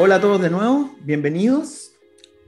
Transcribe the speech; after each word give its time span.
Hola 0.00 0.14
a 0.14 0.20
todos 0.20 0.40
de 0.40 0.48
nuevo, 0.48 0.94
bienvenidos. 1.00 1.90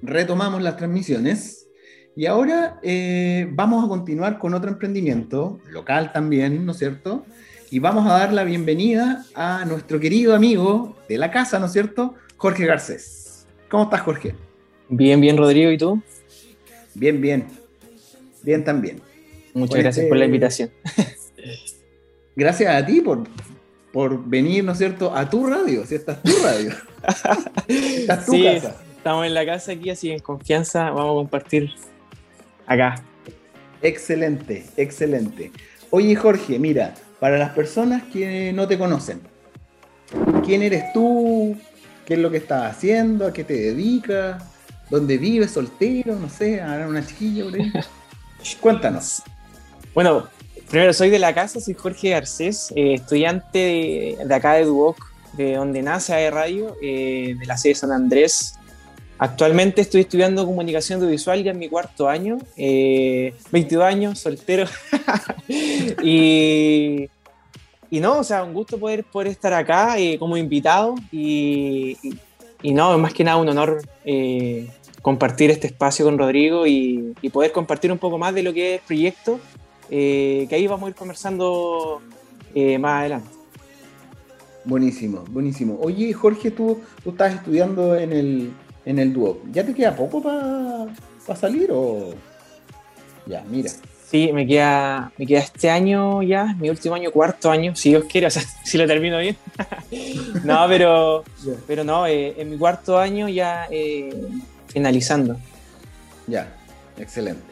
Retomamos 0.02 0.62
las 0.62 0.76
transmisiones 0.76 1.66
y 2.14 2.26
ahora 2.26 2.78
eh, 2.80 3.48
vamos 3.50 3.84
a 3.84 3.88
continuar 3.88 4.38
con 4.38 4.54
otro 4.54 4.70
emprendimiento, 4.70 5.58
local 5.68 6.12
también, 6.12 6.64
¿no 6.64 6.70
es 6.70 6.78
cierto? 6.78 7.26
Y 7.68 7.80
vamos 7.80 8.06
a 8.06 8.12
dar 8.12 8.32
la 8.32 8.44
bienvenida 8.44 9.24
a 9.34 9.64
nuestro 9.64 9.98
querido 9.98 10.36
amigo 10.36 10.96
de 11.08 11.18
la 11.18 11.32
casa, 11.32 11.58
¿no 11.58 11.66
es 11.66 11.72
cierto? 11.72 12.14
Jorge 12.36 12.66
Garcés. 12.66 13.48
¿Cómo 13.68 13.82
estás, 13.82 14.02
Jorge? 14.02 14.36
Bien, 14.88 15.20
bien, 15.20 15.36
Rodrigo, 15.36 15.72
¿y 15.72 15.78
tú? 15.78 16.00
Bien, 16.94 17.20
bien. 17.20 17.46
Bien 18.44 18.62
también. 18.62 19.00
Muchas 19.54 19.80
gracias 19.80 20.06
por 20.06 20.18
la 20.18 20.26
invitación. 20.26 20.70
Gracias 22.36 22.72
a 22.72 22.86
ti 22.86 23.00
por, 23.00 23.24
por 23.92 24.24
venir, 24.24 24.62
¿no 24.62 24.70
es 24.70 24.78
cierto?, 24.78 25.12
a 25.12 25.28
tu 25.28 25.48
radio, 25.48 25.84
si 25.84 25.96
esta 25.96 26.12
es 26.12 26.22
tu 26.22 26.42
radio. 26.44 26.70
tu 28.26 28.32
sí, 28.32 28.44
casa. 28.44 28.76
Estamos 28.96 29.26
en 29.26 29.34
la 29.34 29.46
casa 29.46 29.72
aquí, 29.72 29.90
así 29.90 30.10
en 30.10 30.18
confianza, 30.18 30.90
vamos 30.90 31.12
a 31.12 31.14
compartir 31.14 31.70
acá. 32.66 33.02
Excelente, 33.82 34.66
excelente. 34.76 35.52
Oye, 35.90 36.14
Jorge, 36.14 36.58
mira, 36.58 36.94
para 37.18 37.38
las 37.38 37.50
personas 37.50 38.02
que 38.12 38.52
no 38.52 38.68
te 38.68 38.78
conocen, 38.78 39.20
¿quién 40.44 40.62
eres 40.62 40.92
tú? 40.92 41.56
¿Qué 42.04 42.14
es 42.14 42.20
lo 42.20 42.30
que 42.30 42.38
estás 42.38 42.76
haciendo? 42.76 43.26
¿A 43.26 43.32
qué 43.32 43.44
te 43.44 43.54
dedicas? 43.54 44.42
¿Dónde 44.90 45.16
vives? 45.16 45.52
¿Soltero? 45.52 46.16
No 46.16 46.28
sé, 46.28 46.60
ahora 46.60 46.88
una 46.88 47.06
chiquilla 47.06 47.44
por 47.44 47.54
ahí. 47.54 47.72
Cuéntanos. 48.60 49.22
Bueno, 49.94 50.28
primero 50.68 50.92
soy 50.92 51.10
de 51.10 51.18
la 51.18 51.34
casa, 51.34 51.60
soy 51.60 51.74
Jorge 51.74 52.10
Garcés, 52.10 52.72
eh, 52.76 52.94
estudiante 52.94 54.16
de, 54.24 54.34
acá 54.34 54.54
de 54.54 54.64
Duoc, 54.64 55.09
de 55.44 55.56
donde 55.56 55.82
nace 55.82 56.14
AE 56.14 56.30
Radio, 56.30 56.76
eh, 56.82 57.34
de 57.38 57.46
la 57.46 57.56
sede 57.56 57.72
de 57.72 57.74
San 57.76 57.92
Andrés. 57.92 58.54
Actualmente 59.18 59.82
estoy 59.82 60.02
estudiando 60.02 60.46
comunicación 60.46 61.00
audiovisual 61.00 61.42
ya 61.42 61.50
en 61.50 61.58
mi 61.58 61.68
cuarto 61.68 62.08
año, 62.08 62.38
22 62.56 62.56
eh, 62.56 63.86
años, 63.86 64.18
soltero. 64.18 64.66
y, 66.02 67.08
y, 67.90 68.00
no, 68.00 68.18
o 68.18 68.24
sea, 68.24 68.44
un 68.44 68.54
gusto 68.54 68.78
poder, 68.78 69.04
estar 69.26 69.52
acá 69.52 69.96
como 70.18 70.36
invitado 70.36 70.94
y, 71.12 71.98
y, 72.62 72.72
no, 72.72 72.96
más 72.98 73.12
que 73.12 73.24
nada 73.24 73.36
un 73.36 73.48
honor 73.50 73.82
compartir 75.02 75.50
este 75.50 75.66
espacio 75.66 76.04
con 76.04 76.18
Rodrigo 76.18 76.66
y, 76.66 77.14
poder 77.32 77.52
compartir 77.52 77.92
un 77.92 77.98
poco 77.98 78.18
más 78.18 78.34
de 78.34 78.42
lo 78.42 78.52
que 78.52 78.74
es 78.74 78.80
el 78.80 78.86
proyecto, 78.86 79.40
eh, 79.90 80.46
que 80.48 80.54
ahí 80.54 80.66
vamos 80.66 80.86
a 80.86 80.90
ir 80.90 80.94
conversando 80.94 82.00
eh, 82.54 82.78
más 82.78 83.00
adelante. 83.00 83.39
Buenísimo, 84.64 85.24
buenísimo. 85.30 85.78
Oye, 85.80 86.12
Jorge, 86.12 86.50
tú, 86.50 86.80
tú 87.02 87.10
estás 87.10 87.34
estudiando 87.34 87.96
en 87.96 88.12
el, 88.12 88.52
en 88.84 88.98
el 88.98 89.16
¿Ya 89.52 89.64
te 89.64 89.74
queda 89.74 89.96
poco 89.96 90.22
para 90.22 90.88
salir 91.36 91.70
o...? 91.72 92.14
Ya, 93.26 93.44
mira. 93.48 93.70
Sí, 94.10 94.32
me 94.32 94.44
queda, 94.44 95.12
me 95.16 95.24
queda 95.24 95.38
este 95.38 95.70
año 95.70 96.20
ya, 96.22 96.56
mi 96.58 96.68
último 96.68 96.96
año, 96.96 97.12
cuarto 97.12 97.48
año, 97.48 97.76
si 97.76 97.90
Dios 97.90 98.04
quiere, 98.06 98.26
o 98.28 98.30
sea, 98.30 98.42
si 98.64 98.76
lo 98.76 98.86
termino 98.86 99.18
bien. 99.18 99.36
no, 100.44 100.66
pero, 100.68 101.24
pero 101.66 101.84
no, 101.84 102.06
eh, 102.06 102.34
en 102.36 102.50
mi 102.50 102.58
cuarto 102.58 102.98
año 102.98 103.28
ya 103.28 103.68
finalizando. 104.66 105.36
Ya, 106.26 106.52
excelente. 106.98 107.42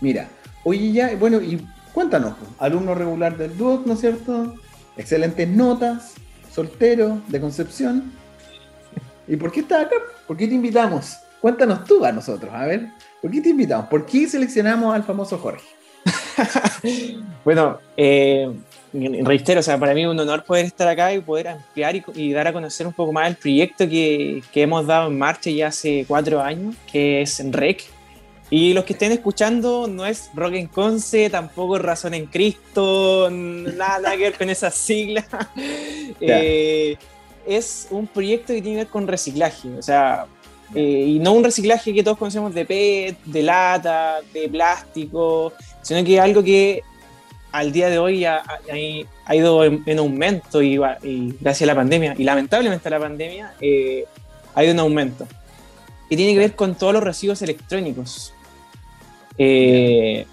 Mira, 0.00 0.28
oye 0.64 0.92
ya, 0.92 1.14
bueno, 1.16 1.40
y 1.40 1.64
cuéntanos, 1.94 2.34
alumno 2.58 2.94
regular 2.94 3.36
del 3.36 3.56
DUOC, 3.56 3.86
¿no 3.86 3.94
es 3.94 4.00
cierto? 4.00 4.54
Excelentes 4.96 5.48
notas, 5.48 6.14
soltero, 6.56 7.20
de 7.28 7.38
Concepción. 7.38 8.12
¿Y 9.28 9.36
por 9.36 9.52
qué 9.52 9.60
estás 9.60 9.84
acá? 9.84 9.96
¿Por 10.26 10.38
qué 10.38 10.48
te 10.48 10.54
invitamos? 10.54 11.18
Cuéntanos 11.38 11.84
tú 11.84 12.02
a 12.02 12.10
nosotros, 12.10 12.50
a 12.52 12.64
ver, 12.64 12.88
¿por 13.20 13.30
qué 13.30 13.42
te 13.42 13.50
invitamos? 13.50 13.88
¿Por 13.88 14.06
qué 14.06 14.26
seleccionamos 14.26 14.94
al 14.94 15.04
famoso 15.04 15.36
Jorge? 15.36 15.66
bueno, 17.44 17.78
eh, 17.94 18.50
o 18.94 19.62
sea, 19.62 19.78
para 19.78 19.92
mí 19.92 20.02
es 20.02 20.08
un 20.08 20.18
honor 20.18 20.44
poder 20.44 20.64
estar 20.64 20.88
acá 20.88 21.12
y 21.12 21.20
poder 21.20 21.48
ampliar 21.48 21.94
y, 22.14 22.32
dar 22.32 22.48
a 22.48 22.52
conocer 22.54 22.86
un 22.86 22.94
poco 22.94 23.12
más 23.12 23.28
el 23.28 23.36
proyecto 23.36 23.86
que, 23.86 24.42
que, 24.50 24.62
hemos 24.62 24.86
dado 24.86 25.08
en 25.08 25.18
marcha 25.18 25.50
ya 25.50 25.68
hace 25.68 26.06
cuatro 26.08 26.40
años, 26.40 26.74
que 26.90 27.20
es 27.20 27.44
REC. 27.52 27.84
Y 28.48 28.74
los 28.74 28.84
que 28.84 28.92
estén 28.92 29.10
escuchando, 29.12 29.88
no 29.88 30.06
es 30.06 30.30
Rock 30.34 30.54
en 30.54 30.68
Conce, 30.68 31.28
tampoco 31.30 31.78
Razón 31.78 32.14
en 32.14 32.26
Cristo, 32.26 33.28
nada, 33.30 34.12
que 34.12 34.18
ver 34.18 34.34
con 34.34 34.50
esas 34.50 34.74
siglas. 34.74 35.26
Eh, 36.18 36.96
es 37.46 37.88
un 37.90 38.06
proyecto 38.06 38.54
que 38.54 38.62
tiene 38.62 38.78
que 38.78 38.84
ver 38.84 38.86
con 38.86 39.06
reciclaje, 39.06 39.68
o 39.76 39.82
sea, 39.82 40.24
eh, 40.74 41.04
y 41.08 41.18
no 41.18 41.32
un 41.32 41.44
reciclaje 41.44 41.92
que 41.92 42.02
todos 42.02 42.16
conocemos 42.16 42.54
de 42.54 42.64
PET, 42.64 43.18
de 43.24 43.42
lata, 43.42 44.20
de 44.32 44.48
plástico, 44.48 45.52
sino 45.82 46.02
que 46.04 46.18
algo 46.18 46.42
que 46.42 46.82
al 47.52 47.72
día 47.72 47.88
de 47.88 47.98
hoy 47.98 48.24
ha, 48.24 48.42
ha, 49.26 49.34
ido 49.34 49.64
en, 49.64 49.98
aumento 49.98 50.62
y, 50.62 50.76
gracias 51.40 51.62
a 51.62 51.66
la 51.66 51.74
pandemia, 51.74 52.14
y 52.16 52.24
lamentablemente 52.24 52.88
a 52.88 52.90
la 52.90 53.00
pandemia, 53.00 53.54
eh, 53.60 54.04
ha 54.54 54.64
ido 54.64 54.72
en 54.72 54.80
aumento. 54.80 55.26
Y 56.08 56.16
tiene 56.16 56.34
que 56.34 56.38
ver 56.38 56.54
con 56.54 56.74
todos 56.74 56.92
los 56.92 57.02
residuos 57.02 57.42
electrónicos. 57.42 58.32
Eh, 59.38 60.26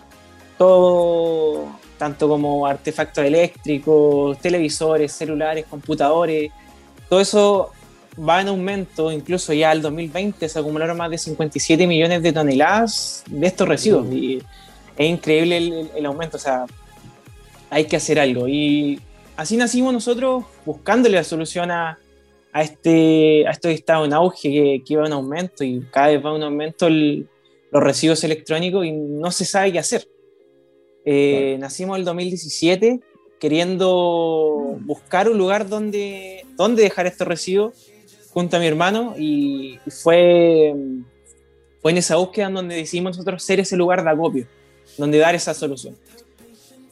todo, 0.57 1.67
tanto 1.97 2.27
como 2.27 2.65
artefactos 2.65 3.23
eléctricos, 3.25 4.37
televisores, 4.39 5.11
celulares, 5.11 5.65
computadores, 5.69 6.51
todo 7.09 7.19
eso 7.21 7.71
va 8.17 8.41
en 8.41 8.47
aumento, 8.49 9.11
incluso 9.11 9.53
ya 9.53 9.71
al 9.71 9.81
2020 9.81 10.47
se 10.47 10.59
acumularon 10.59 10.97
más 10.97 11.09
de 11.09 11.17
57 11.17 11.87
millones 11.87 12.21
de 12.21 12.31
toneladas 12.31 13.23
de 13.27 13.47
estos 13.47 13.67
residuos. 13.67 14.11
Y 14.13 14.41
es 14.97 15.09
increíble 15.09 15.57
el, 15.57 15.89
el 15.95 16.05
aumento, 16.05 16.37
o 16.37 16.39
sea, 16.39 16.65
hay 17.69 17.85
que 17.85 17.95
hacer 17.95 18.19
algo. 18.19 18.47
Y 18.47 19.01
así 19.35 19.57
nacimos 19.57 19.93
nosotros 19.93 20.45
buscándole 20.65 21.17
la 21.17 21.23
solución 21.23 21.71
a, 21.71 21.97
a 22.51 22.61
este, 22.61 23.47
a 23.47 23.51
esto 23.51 23.67
que 23.67 23.73
está 23.73 24.03
en 24.03 24.13
auge, 24.13 24.49
que, 24.49 24.83
que 24.85 24.95
va 24.95 25.07
en 25.07 25.13
aumento 25.13 25.63
y 25.63 25.81
cada 25.91 26.07
vez 26.07 26.23
va 26.23 26.35
en 26.35 26.43
aumento 26.43 26.87
los 27.73 27.83
residuos 27.83 28.23
electrónicos 28.23 28.85
y 28.85 28.91
no 28.91 29.31
se 29.31 29.45
sabe 29.45 29.71
qué 29.71 29.79
hacer. 29.79 30.07
Eh, 31.05 31.57
nacimos 31.59 31.95
en 31.95 32.01
el 32.01 32.05
2017 32.05 32.99
queriendo 33.39 34.77
buscar 34.81 35.27
un 35.27 35.37
lugar 35.37 35.67
donde, 35.67 36.45
donde 36.55 36.83
dejar 36.83 37.07
estos 37.07 37.27
residuos 37.27 37.73
junto 38.29 38.55
a 38.55 38.59
mi 38.59 38.67
hermano 38.67 39.15
y 39.17 39.79
fue, 39.89 40.73
fue 41.81 41.91
en 41.91 41.97
esa 41.97 42.15
búsqueda 42.15 42.49
donde 42.49 42.75
decidimos 42.75 43.17
nosotros 43.17 43.43
ser 43.43 43.59
ese 43.59 43.75
lugar 43.75 44.03
de 44.03 44.11
acopio, 44.11 44.47
donde 44.97 45.17
dar 45.17 45.35
esa 45.35 45.53
solución. 45.53 45.97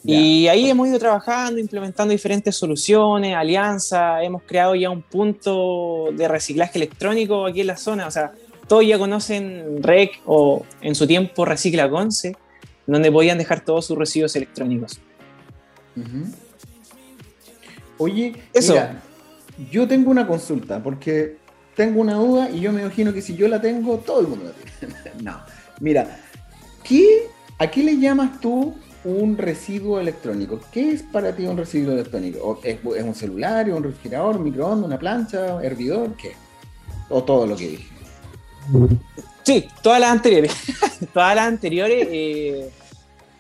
Y 0.04 0.48
ahí 0.48 0.68
hemos 0.68 0.88
ido 0.88 0.98
trabajando, 0.98 1.60
implementando 1.60 2.12
diferentes 2.12 2.56
soluciones, 2.56 3.36
alianzas, 3.36 4.24
hemos 4.24 4.42
creado 4.42 4.74
ya 4.74 4.90
un 4.90 5.04
punto 5.04 6.08
de 6.12 6.28
reciclaje 6.28 6.80
electrónico 6.80 7.46
aquí 7.46 7.62
en 7.62 7.68
la 7.68 7.78
zona, 7.78 8.08
o 8.08 8.12
sea, 8.12 8.34
todos 8.68 8.86
ya 8.86 8.98
conocen 8.98 9.82
REC 9.84 10.22
o 10.26 10.66
en 10.82 10.96
su 10.96 11.08
tiempo 11.08 11.46
Recicla 11.46 11.90
Conce, 11.90 12.36
donde 12.88 13.12
podían 13.12 13.38
dejar 13.38 13.64
todos 13.64 13.86
sus 13.86 13.98
residuos 13.98 14.36
electrónicos. 14.36 15.00
Oye, 17.98 18.34
eso. 18.54 18.76
yo 19.72 19.88
tengo 19.88 20.10
una 20.10 20.26
consulta, 20.26 20.82
porque 20.82 21.38
tengo 21.76 22.02
una 22.02 22.16
duda 22.16 22.50
y 22.50 22.62
yo 22.62 22.72
me 22.72 22.82
imagino 22.82 23.14
que 23.14 23.22
si 23.22 23.36
yo 23.36 23.48
la 23.48 23.62
tengo, 23.62 23.98
todo 23.98 24.22
el 24.22 24.28
mundo 24.28 24.46
la 24.46 24.52
tiene. 24.80 24.96
no, 25.22 25.38
mira, 25.80 26.20
¿qué, 26.84 27.28
¿a 27.60 27.70
qué 27.70 27.84
le 27.84 27.98
llamas 27.98 28.40
tú 28.40 28.74
un 29.04 29.38
residuo 29.38 30.00
electrónico. 30.00 30.60
¿Qué 30.72 30.92
es 30.92 31.04
para 31.04 31.36
ti 31.36 31.46
un 31.46 31.58
residuo 31.58 31.94
electrónico? 31.94 32.60
¿Es, 32.64 32.80
un 32.84 33.16
celular, 33.16 33.70
un 33.72 33.84
refrigerador, 33.84 34.38
un 34.38 34.44
microondas, 34.44 34.86
una 34.86 35.00
plancha, 35.00 35.62
hervidor? 35.64 36.16
¿Qué? 36.16 36.34
¿O 37.10 37.24
todo 37.24 37.48
lo 37.48 37.56
que 37.56 37.70
dije? 37.70 37.88
Sí, 39.44 39.68
todas 39.82 40.00
las 40.00 40.12
anteriores. 40.12 40.54
todas 41.14 41.36
las 41.36 41.48
anteriores. 41.48 42.08
Eh, 42.10 42.70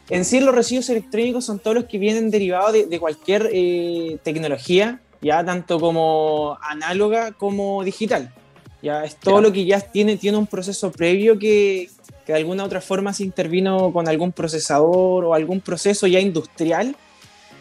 en 0.09 0.25
sí, 0.25 0.39
los 0.39 0.53
residuos 0.53 0.89
electrónicos 0.89 1.45
son 1.45 1.59
todos 1.59 1.75
los 1.75 1.85
que 1.85 1.97
vienen 1.97 2.31
derivados 2.31 2.73
de, 2.73 2.99
cualquier 2.99 3.49
eh, 3.53 4.17
tecnología, 4.23 4.99
ya 5.21 5.43
tanto 5.43 5.79
como 5.79 6.57
análoga 6.61 7.31
como 7.31 7.83
digital. 7.83 8.33
Ya 8.81 9.05
es 9.05 9.15
todo 9.15 9.41
lo 9.41 9.53
que 9.53 9.63
ya 9.63 9.79
tiene, 9.79 10.17
tiene 10.17 10.37
un 10.37 10.47
proceso 10.47 10.91
previo 10.91 11.37
que, 11.37 11.89
que 12.25 12.33
de 12.33 12.39
alguna 12.39 12.63
otra 12.63 12.81
forma 12.81 13.13
se 13.13 13.23
intervino 13.23 13.93
con 13.93 14.07
algún 14.09 14.31
procesador 14.31 15.23
o 15.23 15.33
algún 15.33 15.61
proceso 15.61 16.07
ya 16.07 16.19
industrial 16.19 16.95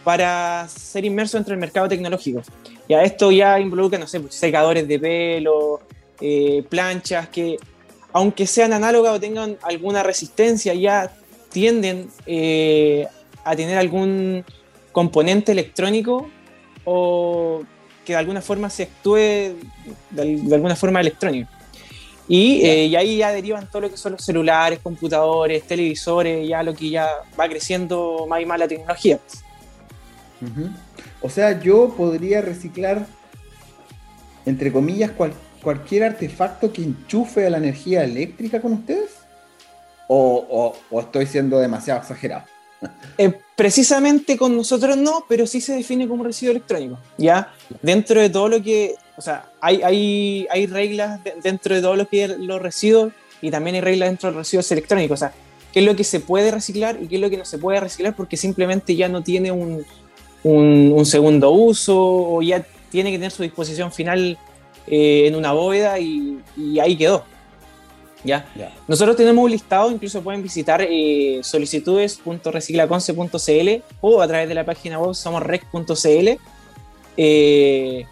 para 0.02 0.66
ser 0.68 1.04
inmerso 1.04 1.36
entre 1.38 1.54
el 1.54 1.60
mercado 1.60 1.88
tecnológico. 1.88 2.42
Ya 2.88 3.02
esto 3.02 3.30
ya 3.30 3.60
involucra, 3.60 3.98
no 3.98 4.06
sé, 4.06 4.18
pues, 4.20 4.34
secadores 4.34 4.88
de 4.88 4.98
pelo, 4.98 5.80
eh, 6.20 6.64
planchas 6.68 7.28
que, 7.28 7.56
aunque 8.12 8.46
sean 8.46 8.72
análogas 8.72 9.14
o 9.14 9.20
tengan 9.20 9.56
alguna 9.62 10.02
resistencia, 10.02 10.74
ya 10.74 11.12
tienden 11.50 12.08
eh, 12.26 13.06
a 13.44 13.56
tener 13.56 13.78
algún 13.78 14.44
componente 14.92 15.52
electrónico 15.52 16.28
o 16.84 17.62
que 18.04 18.12
de 18.12 18.18
alguna 18.18 18.40
forma 18.40 18.70
se 18.70 18.84
actúe 18.84 19.16
de, 20.10 20.48
alguna 20.52 20.76
forma 20.76 21.00
electrónica. 21.00 21.50
Y, 22.28 22.64
eh, 22.64 22.86
y, 22.86 22.94
ahí 22.94 23.16
ya 23.18 23.32
derivan 23.32 23.68
todo 23.68 23.82
lo 23.82 23.90
que 23.90 23.96
son 23.96 24.12
los 24.12 24.24
celulares, 24.24 24.78
computadores, 24.80 25.64
televisores, 25.64 26.48
ya 26.48 26.62
lo 26.62 26.74
que 26.74 26.90
ya 26.90 27.08
va 27.38 27.48
creciendo 27.48 28.24
más 28.28 28.40
y 28.40 28.46
más 28.46 28.58
la 28.58 28.68
tecnología. 28.68 29.18
O 31.20 31.28
sea, 31.28 31.60
yo 31.60 31.92
podría 31.96 32.40
reciclar, 32.40 33.04
entre 34.46 34.72
comillas, 34.72 35.10
cualquier 35.10 35.49
artefacto 35.64 36.72
que 36.72 36.82
enchufe 36.82 37.46
a 37.46 37.50
la 37.50 37.58
energía 37.58 38.04
eléctrica 38.04 38.60
con 38.60 38.72
ustedes. 38.74 39.10
¿O, 40.12 40.74
estoy 41.00 41.26
siendo 41.26 41.58
demasiado 41.58 42.00
exagerado? 42.00 42.44
Eh, 43.18 43.38
precisamente 43.54 44.38
con 44.38 44.56
nosotros 44.56 44.96
no, 44.96 45.26
pero 45.28 45.46
sí 45.46 45.60
se 45.60 45.74
define 45.74 46.08
como 46.08 46.24
residuo 46.24 46.52
electrónico. 46.52 46.98
¿ya? 47.18 47.52
Dentro 47.82 48.18
de 48.18 48.30
todo 48.30 48.48
lo 48.48 48.62
que. 48.62 48.94
O 49.18 49.20
sea, 49.20 49.50
hay, 49.60 49.82
hay, 49.82 50.46
hay 50.50 50.66
reglas 50.66 51.20
dentro 51.42 51.74
de 51.74 51.82
todo 51.82 51.94
lo 51.94 52.08
que 52.08 52.24
es 52.24 52.38
los 52.38 52.62
residuos 52.62 53.12
y 53.42 53.50
también 53.50 53.76
hay 53.76 53.82
reglas 53.82 54.08
dentro 54.08 54.30
de 54.30 54.36
los 54.36 54.46
residuos 54.46 54.72
electrónicos. 54.72 55.16
O 55.16 55.18
sea, 55.18 55.34
qué 55.72 55.80
es 55.80 55.86
lo 55.86 55.94
que 55.94 56.04
se 56.04 56.20
puede 56.20 56.50
reciclar 56.50 56.98
y 57.02 57.06
qué 57.06 57.16
es 57.16 57.20
lo 57.20 57.30
que 57.30 57.36
no 57.36 57.44
se 57.44 57.58
puede 57.58 57.80
reciclar 57.80 58.14
porque 58.16 58.38
simplemente 58.38 58.96
ya 58.96 59.08
no 59.08 59.22
tiene 59.22 59.52
un, 59.52 59.84
un, 60.42 61.06
segundo 61.06 61.50
uso 61.50 61.96
o 61.96 62.42
ya 62.42 62.64
tiene 62.90 63.10
que 63.10 63.18
tener 63.18 63.30
su 63.30 63.42
disposición 63.42 63.92
final 63.92 64.38
eh, 64.86 65.26
en 65.26 65.34
una 65.34 65.52
bóveda 65.52 65.98
y, 65.98 66.40
ahí 66.80 66.96
quedó. 66.96 67.24
¿ya? 68.24 68.46
Nosotros 68.86 69.16
tenemos 69.16 69.44
un 69.44 69.50
listado, 69.50 69.90
incluso 69.90 70.22
pueden 70.22 70.42
visitar 70.42 70.80
eh, 70.82 71.40
solicitudes.reciclaconce.cl 71.42 73.82
o 74.00 74.20
a 74.20 74.28
través 74.28 74.48
de 74.48 74.54
la 74.54 74.64
página 74.64 74.98
web 74.98 75.14
somosrec.cl. 75.14 76.28
Eh, 77.16 78.06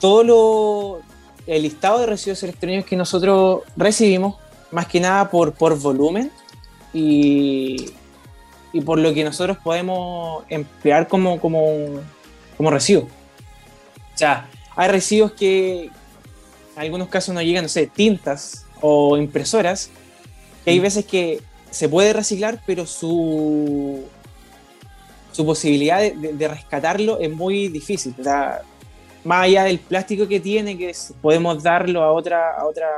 todo 0.00 0.24
lo, 0.24 1.00
el 1.46 1.62
listado 1.62 2.00
de 2.00 2.06
residuos 2.06 2.42
electrónicos 2.42 2.86
que 2.86 2.96
nosotros 2.96 3.62
recibimos, 3.76 4.36
más 4.70 4.86
que 4.86 5.00
nada 5.00 5.30
por, 5.30 5.52
por 5.52 5.78
volumen 5.78 6.30
y, 6.92 7.92
y 8.72 8.80
por 8.80 8.98
lo 8.98 9.12
que 9.12 9.24
nosotros 9.24 9.58
podemos 9.58 10.44
emplear 10.48 11.08
como, 11.08 11.40
como, 11.40 12.00
como 12.56 12.70
residuo. 12.70 13.02
O 13.02 14.18
sea, 14.18 14.48
hay 14.80 14.88
residuos 14.88 15.32
que 15.32 15.84
en 15.84 15.90
algunos 16.74 17.08
casos 17.08 17.34
no 17.34 17.42
llegan, 17.42 17.64
no 17.64 17.68
sé, 17.68 17.86
tintas 17.86 18.64
o 18.80 19.18
impresoras, 19.18 19.90
que 20.64 20.70
hay 20.70 20.80
mm. 20.80 20.82
veces 20.82 21.04
que 21.04 21.42
se 21.70 21.86
puede 21.86 22.14
reciclar, 22.14 22.62
pero 22.66 22.86
su, 22.86 24.02
su 25.32 25.44
posibilidad 25.44 26.00
de, 26.00 26.48
rescatarlo 26.48 27.18
es 27.20 27.30
muy 27.30 27.68
difícil. 27.68 28.14
O 28.18 28.24
sea, 28.24 28.62
más 29.22 29.44
allá 29.44 29.64
del 29.64 29.80
plástico 29.80 30.26
que 30.26 30.40
tiene, 30.40 30.78
que 30.78 30.96
podemos 31.20 31.62
darlo 31.62 32.02
a 32.02 32.12
otra, 32.12 32.56
a 32.56 32.66
otra 32.66 32.88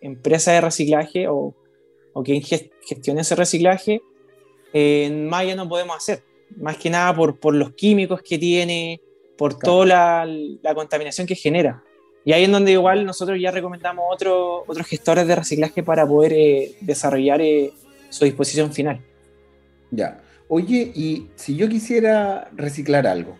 empresa 0.00 0.52
de 0.52 0.60
reciclaje 0.60 1.26
o, 1.26 1.56
o 2.12 2.22
quien 2.22 2.40
gestione 2.40 3.22
ese 3.22 3.34
reciclaje, 3.34 4.00
en 4.72 5.26
Maya 5.26 5.56
no 5.56 5.68
podemos 5.68 5.96
hacer. 5.96 6.22
Más 6.56 6.76
que 6.76 6.88
nada 6.88 7.16
por, 7.16 7.40
por 7.40 7.52
los 7.52 7.72
químicos 7.72 8.22
que 8.22 8.38
tiene, 8.38 9.00
por 9.36 9.58
toda 9.58 9.86
la, 9.86 10.26
la, 10.62 10.74
contaminación 10.74 11.26
que 11.26 11.34
genera. 11.34 11.82
Y 12.24 12.32
ahí 12.32 12.44
es 12.44 12.50
donde 12.50 12.72
igual 12.72 13.04
nosotros 13.04 13.38
ya 13.40 13.50
recomendamos 13.50 14.04
otros 14.10 14.62
otros 14.66 14.86
gestores 14.86 15.26
de 15.28 15.36
reciclaje 15.36 15.82
para 15.82 16.06
poder 16.06 16.32
eh, 16.32 16.76
desarrollar 16.80 17.40
eh, 17.40 17.72
su 18.08 18.24
disposición 18.24 18.72
final. 18.72 19.00
Ya. 19.90 20.20
Oye, 20.48 20.92
y 20.94 21.28
si 21.36 21.56
yo 21.56 21.68
quisiera 21.68 22.50
reciclar 22.54 23.06
algo, 23.06 23.36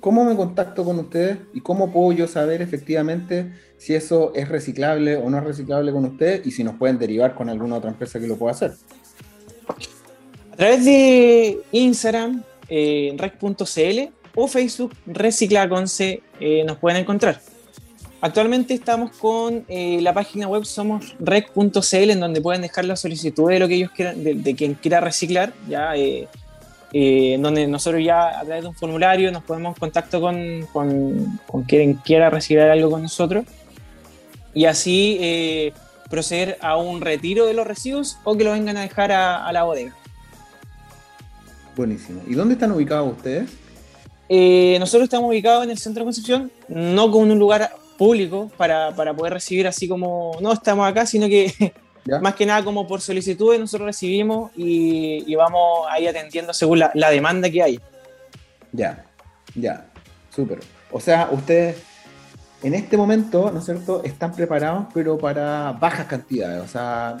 ¿cómo 0.00 0.24
me 0.24 0.36
contacto 0.36 0.84
con 0.84 0.98
ustedes 0.98 1.38
y 1.52 1.60
cómo 1.60 1.92
puedo 1.92 2.12
yo 2.12 2.26
saber 2.26 2.62
efectivamente 2.62 3.52
si 3.76 3.94
eso 3.94 4.32
es 4.34 4.48
reciclable 4.48 5.16
o 5.16 5.28
no 5.28 5.38
es 5.38 5.44
reciclable 5.44 5.92
con 5.92 6.04
ustedes 6.04 6.46
y 6.46 6.50
si 6.50 6.64
nos 6.64 6.76
pueden 6.76 6.98
derivar 6.98 7.34
con 7.34 7.48
alguna 7.48 7.76
otra 7.76 7.90
empresa 7.90 8.18
que 8.18 8.26
lo 8.26 8.36
pueda 8.36 8.52
hacer? 8.52 8.72
A 10.52 10.56
través 10.56 10.84
de 10.84 11.58
Instagram, 11.72 12.42
eh, 12.68 13.14
rec.cl 13.18 14.23
o 14.34 14.48
Facebook, 14.48 14.94
Reciclaconce, 15.06 16.22
eh, 16.40 16.64
nos 16.64 16.78
pueden 16.78 17.00
encontrar. 17.00 17.40
Actualmente 18.20 18.72
estamos 18.74 19.12
con 19.12 19.64
eh, 19.68 20.00
la 20.00 20.14
página 20.14 20.48
web 20.48 20.64
somosrec.cl 20.64 22.10
en 22.10 22.20
donde 22.20 22.40
pueden 22.40 22.62
dejar 22.62 22.86
la 22.86 22.96
solicitud 22.96 23.50
de 23.50 23.58
lo 23.58 23.68
que 23.68 23.74
ellos 23.74 23.90
quieran, 23.90 24.24
de, 24.24 24.54
quien 24.54 24.74
quiera 24.74 25.00
reciclar, 25.00 25.52
ya 25.68 25.92
eh, 25.94 26.26
donde 27.38 27.66
nosotros 27.66 28.02
ya 28.02 28.38
a 28.38 28.44
través 28.44 28.62
de 28.62 28.68
un 28.68 28.74
formulario 28.74 29.30
nos 29.30 29.42
ponemos 29.42 29.76
en 29.76 29.80
contacto 29.80 30.20
con, 30.20 30.66
con, 30.72 31.64
quien 31.66 31.94
quiera 31.94 32.30
reciclar 32.30 32.70
algo 32.70 32.90
con 32.90 33.02
nosotros 33.02 33.44
y 34.54 34.64
así 34.66 35.72
proceder 36.08 36.56
a 36.60 36.76
un 36.76 37.00
retiro 37.00 37.46
de 37.46 37.52
los 37.52 37.66
residuos 37.66 38.18
o 38.22 38.36
que 38.36 38.44
lo 38.44 38.52
vengan 38.52 38.76
a 38.76 38.82
dejar 38.82 39.12
a 39.12 39.52
la 39.52 39.64
bodega. 39.64 39.94
Buenísimo. 41.76 42.22
¿Y 42.26 42.34
dónde 42.34 42.54
están 42.54 42.70
ubicados 42.70 43.12
ustedes? 43.12 43.63
Eh, 44.36 44.78
nosotros 44.80 45.04
estamos 45.04 45.28
ubicados 45.28 45.62
en 45.62 45.70
el 45.70 45.78
centro 45.78 46.00
de 46.00 46.06
Concepción, 46.06 46.50
no 46.66 47.08
con 47.08 47.30
un 47.30 47.38
lugar 47.38 47.70
público 47.96 48.50
para, 48.56 48.92
poder 48.92 49.32
recibir 49.32 49.68
así 49.68 49.86
como, 49.86 50.36
no 50.40 50.52
estamos 50.52 50.88
acá, 50.88 51.06
sino 51.06 51.28
que 51.28 51.54
más 52.20 52.34
que 52.34 52.44
nada 52.44 52.64
como 52.64 52.84
por 52.84 53.00
solicitudes 53.00 53.60
nosotros 53.60 53.86
recibimos 53.86 54.50
y, 54.56 55.32
vamos 55.36 55.86
ahí 55.88 56.08
atendiendo 56.08 56.52
según 56.52 56.80
la, 56.80 56.90
la, 56.94 57.10
demanda 57.10 57.48
que 57.48 57.62
hay. 57.62 57.80
Ya, 58.72 59.04
ya, 59.54 59.86
súper. 60.34 60.58
O 60.90 60.98
sea, 60.98 61.28
ustedes 61.30 61.76
en 62.64 62.74
este 62.74 62.96
momento, 62.96 63.52
¿no 63.52 63.60
es 63.60 63.66
cierto?, 63.66 64.02
están 64.02 64.34
preparados, 64.34 64.86
pero 64.92 65.16
para 65.16 65.70
bajas 65.72 66.06
cantidades. 66.06 66.60
O 66.60 66.66
sea, 66.66 67.18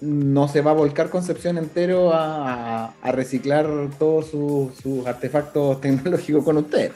no 0.00 0.48
se 0.48 0.60
va 0.60 0.70
a 0.70 0.74
volcar 0.74 1.10
Concepción 1.10 1.58
entero 1.58 2.10
a, 2.12 2.94
reciclar 3.04 3.66
todos 3.98 4.30
sus 4.30 5.06
artefactos 5.06 5.80
tecnológicos 5.80 6.44
con 6.44 6.58
ustedes. 6.58 6.92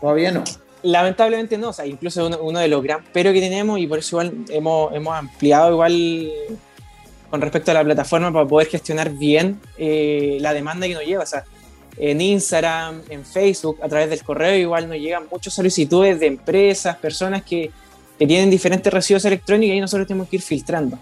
Todavía 0.00 0.32
no. 0.32 0.44
Lamentablemente 0.82 1.58
no, 1.58 1.70
o 1.70 1.72
sea, 1.72 1.86
incluso 1.86 2.28
uno, 2.40 2.60
de 2.60 2.68
los 2.68 2.82
gran 2.82 3.00
pero 3.12 3.32
que 3.32 3.40
tenemos 3.40 3.80
y 3.80 3.86
por 3.88 3.98
eso 3.98 4.22
igual 4.22 4.44
hemos, 4.48 4.94
hemos, 4.94 5.14
ampliado 5.14 5.72
igual 5.72 6.30
con 7.30 7.40
respecto 7.40 7.72
a 7.72 7.74
la 7.74 7.84
plataforma 7.84 8.32
para 8.32 8.46
poder 8.46 8.68
gestionar 8.68 9.10
bien 9.10 9.60
eh, 9.76 10.38
la 10.40 10.54
demanda 10.54 10.86
que 10.86 10.94
nos 10.94 11.04
lleva. 11.04 11.24
O 11.24 11.26
sea, 11.26 11.44
en 11.96 12.20
Instagram, 12.20 13.02
en 13.10 13.24
Facebook, 13.24 13.78
a 13.82 13.88
través 13.88 14.08
del 14.10 14.22
correo 14.22 14.56
igual 14.56 14.88
nos 14.88 14.98
llegan 14.98 15.24
muchas 15.30 15.52
solicitudes 15.54 16.20
de 16.20 16.26
empresas, 16.26 16.96
personas 16.96 17.42
que, 17.42 17.72
que 18.16 18.26
tienen 18.26 18.48
diferentes 18.48 18.92
residuos 18.92 19.24
electrónicos 19.24 19.76
y 19.76 19.80
nosotros 19.80 20.06
tenemos 20.06 20.28
que 20.28 20.36
ir 20.36 20.42
filtrando 20.42 20.96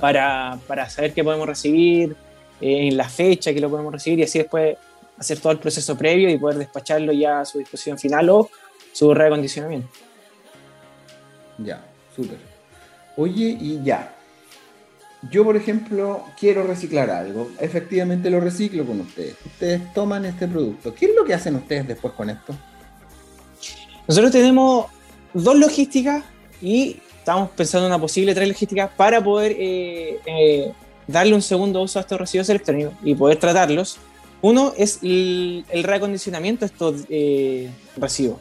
para, 0.00 0.58
para, 0.66 0.88
saber 0.88 1.12
qué 1.12 1.24
podemos 1.24 1.46
recibir, 1.46 2.16
eh, 2.60 2.88
en 2.88 2.96
la 2.96 3.08
fecha 3.08 3.52
que 3.52 3.60
lo 3.60 3.68
podemos 3.70 3.92
recibir 3.92 4.20
y 4.20 4.22
así 4.22 4.38
después 4.38 4.76
hacer 5.18 5.40
todo 5.40 5.52
el 5.52 5.58
proceso 5.58 5.96
previo 5.96 6.30
y 6.30 6.38
poder 6.38 6.58
despacharlo 6.58 7.12
ya 7.12 7.40
a 7.40 7.44
su 7.44 7.58
disposición 7.58 7.98
final 7.98 8.28
o 8.30 8.50
su 8.92 9.12
reacondicionamiento. 9.12 9.88
Ya, 11.58 11.84
súper. 12.14 12.38
Oye, 13.16 13.56
y 13.60 13.82
ya. 13.82 14.14
Yo, 15.30 15.44
por 15.44 15.56
ejemplo, 15.56 16.24
quiero 16.38 16.64
reciclar 16.64 17.08
algo. 17.10 17.50
Efectivamente 17.60 18.28
lo 18.30 18.40
reciclo 18.40 18.84
con 18.84 19.00
ustedes. 19.00 19.36
Ustedes 19.46 19.92
toman 19.94 20.24
este 20.24 20.48
producto. 20.48 20.92
¿Qué 20.94 21.06
es 21.06 21.14
lo 21.14 21.24
que 21.24 21.34
hacen 21.34 21.54
ustedes 21.54 21.86
después 21.86 22.12
con 22.14 22.30
esto? 22.30 22.54
Nosotros 24.08 24.32
tenemos 24.32 24.86
dos 25.32 25.56
logísticas 25.56 26.24
y 26.60 26.96
estamos 27.22 27.50
pensando 27.50 27.86
en 27.86 27.92
una 27.92 28.00
posible 28.00 28.34
tres 28.34 28.48
logística 28.48 28.88
para 28.88 29.22
poder 29.22 29.52
eh, 29.56 30.18
eh, 30.26 30.72
darle 31.06 31.34
un 31.36 31.42
segundo 31.42 31.80
uso 31.80 32.00
a 32.00 32.02
estos 32.02 32.18
residuos 32.18 32.48
electrónicos 32.48 32.94
y 33.04 33.14
poder 33.14 33.36
tratarlos. 33.38 33.98
Uno 34.40 34.72
es 34.76 34.98
el, 35.02 35.64
reacondicionamiento 35.84 36.66
de 36.66 36.66
estos 36.66 37.02
eh, 37.08 37.70
residuos. 37.96 38.38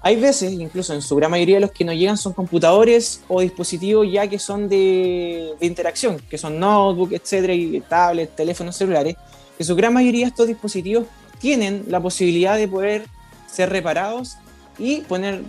Hay 0.00 0.16
veces, 0.16 0.50
incluso 0.50 0.92
en 0.94 1.00
su 1.00 1.14
gran 1.14 1.30
mayoría, 1.30 1.60
los 1.60 1.70
que 1.70 1.84
nos 1.84 1.94
llegan 1.94 2.16
son 2.16 2.32
computadores 2.32 3.22
o 3.28 3.40
dispositivos 3.40 4.04
ya 4.10 4.26
que 4.26 4.40
son 4.40 4.68
de, 4.68 5.52
interacción, 5.60 6.18
que 6.28 6.38
son 6.38 6.58
notebooks, 6.58 7.12
etcétera, 7.12 7.54
y 7.54 7.80
tablets, 7.82 8.34
teléfonos 8.34 8.74
celulares. 8.74 9.14
En 9.60 9.64
su 9.64 9.76
gran 9.76 9.94
mayoría 9.94 10.26
estos 10.26 10.48
dispositivos 10.48 11.04
tienen 11.38 11.84
la 11.86 12.00
posibilidad 12.00 12.56
de 12.56 12.66
poder 12.66 13.06
ser 13.46 13.70
reparados 13.70 14.38
y 14.76 15.02
poner, 15.02 15.42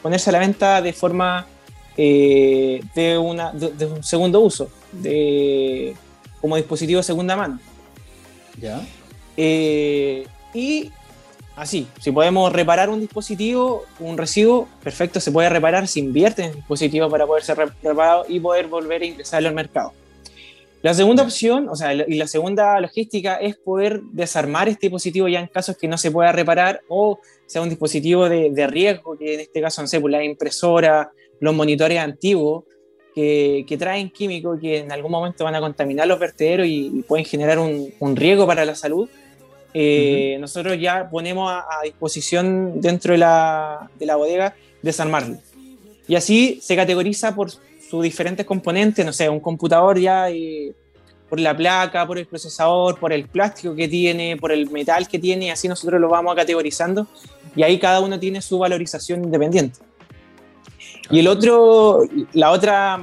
ponerse 0.00 0.30
a 0.30 0.32
la 0.32 0.38
venta 0.38 0.80
de 0.80 0.94
forma 0.94 1.46
eh, 2.00 2.80
de, 2.94 3.18
una, 3.18 3.50
de, 3.52 3.86
un 3.86 4.04
segundo 4.04 4.38
uso, 4.38 4.70
de, 4.92 5.96
como 6.40 6.54
dispositivo 6.54 6.98
de 6.98 7.02
segunda 7.02 7.34
mano. 7.34 7.58
¿Ya? 8.60 8.80
Eh, 9.36 10.24
y 10.54 10.92
así, 11.56 11.88
si 12.00 12.12
podemos 12.12 12.52
reparar 12.52 12.88
un 12.88 13.00
dispositivo, 13.00 13.84
un 13.98 14.16
recibo, 14.16 14.68
perfecto, 14.82 15.18
se 15.18 15.32
puede 15.32 15.48
reparar, 15.48 15.88
se 15.88 15.98
invierte 15.98 16.42
en 16.42 16.50
el 16.50 16.54
dispositivo 16.54 17.10
para 17.10 17.26
poder 17.26 17.42
ser 17.42 17.58
reparado 17.82 18.26
y 18.28 18.38
poder 18.38 18.68
volver 18.68 19.02
a 19.02 19.04
ingresarlo 19.04 19.48
al 19.48 19.54
mercado. 19.56 19.92
La 20.82 20.94
segunda 20.94 21.24
opción, 21.24 21.68
o 21.68 21.74
sea, 21.74 21.92
y 21.92 22.14
la 22.14 22.28
segunda 22.28 22.78
logística 22.80 23.34
es 23.34 23.56
poder 23.56 24.00
desarmar 24.12 24.68
este 24.68 24.86
dispositivo 24.86 25.26
ya 25.26 25.40
en 25.40 25.48
casos 25.48 25.76
que 25.76 25.88
no 25.88 25.98
se 25.98 26.12
pueda 26.12 26.30
reparar 26.30 26.82
o 26.88 27.18
sea 27.46 27.62
un 27.62 27.68
dispositivo 27.68 28.28
de, 28.28 28.66
riesgo, 28.68 29.18
que 29.18 29.34
en 29.34 29.40
este 29.40 29.60
caso, 29.60 29.82
no 29.82 29.88
sé, 29.88 30.00
pues 30.00 30.12
la 30.12 30.22
impresora, 30.22 31.10
los 31.40 31.54
monitores 31.54 31.98
antiguos, 31.98 32.64
que, 33.14 33.76
traen 33.78 34.10
químicos 34.10 34.60
que 34.60 34.78
en 34.78 34.92
algún 34.92 35.10
momento 35.10 35.42
van 35.42 35.56
a 35.56 35.60
contaminar 35.60 36.06
los 36.06 36.20
vertederos 36.20 36.66
y, 36.68 37.04
pueden 37.06 37.24
generar 37.24 37.58
un, 37.58 38.16
riesgo 38.16 38.46
para 38.46 38.64
la 38.64 38.74
salud. 38.74 39.08
Eh, 39.74 40.36
nosotros 40.40 40.78
ya 40.80 41.08
ponemos 41.10 41.50
a, 41.50 41.82
disposición 41.82 42.80
dentro 42.80 43.12
de 43.12 43.18
la, 43.18 43.90
de 43.98 44.06
la 44.06 44.16
bodega 44.16 44.54
desarmarlo. 44.82 45.36
Y 46.06 46.14
así 46.14 46.58
se 46.62 46.76
categoriza 46.76 47.34
por 47.34 47.50
sus 47.50 48.02
diferentes 48.02 48.46
componentes, 48.46 49.04
no 49.04 49.12
sé, 49.12 49.28
un 49.28 49.40
computador 49.40 49.98
ya 49.98 50.30
eh, 50.30 50.72
por 51.28 51.40
la 51.40 51.56
placa, 51.56 52.06
por 52.06 52.18
el 52.18 52.26
procesador, 52.26 52.98
por 52.98 53.12
el 53.12 53.26
plástico 53.26 53.74
que 53.74 53.88
tiene, 53.88 54.36
por 54.36 54.52
el 54.52 54.70
metal 54.70 55.08
que 55.08 55.18
tiene, 55.18 55.50
así 55.50 55.68
nosotros 55.68 56.00
lo 56.00 56.08
vamos 56.08 56.34
categorizando 56.34 57.06
y 57.54 57.62
ahí 57.62 57.78
cada 57.78 58.00
uno 58.00 58.18
tiene 58.18 58.40
su 58.40 58.58
valorización 58.58 59.24
independiente. 59.24 59.80
Y 61.10 61.20
el 61.20 61.28
otro, 61.28 62.02
la 62.32 62.50
otra 62.50 63.00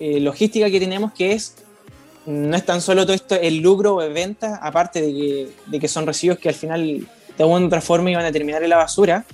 eh, 0.00 0.20
logística 0.20 0.70
que 0.70 0.80
tenemos 0.80 1.12
que 1.12 1.32
es, 1.32 1.56
no 2.26 2.56
es 2.56 2.64
tan 2.64 2.80
solo 2.80 3.04
todo 3.04 3.14
esto 3.14 3.34
el 3.34 3.58
lucro 3.58 3.96
o 3.96 4.10
venta, 4.10 4.58
aparte 4.62 5.02
de 5.02 5.12
que, 5.12 5.48
de 5.66 5.80
que 5.80 5.88
son 5.88 6.06
residuos 6.06 6.38
que 6.38 6.48
al 6.48 6.54
final 6.54 7.06
de 7.36 7.42
alguna 7.42 7.66
otra 7.66 7.80
forma 7.80 8.10
iban 8.10 8.24
a 8.24 8.32
terminar 8.32 8.62
en 8.62 8.70
la 8.70 8.76
basura, 8.76 9.24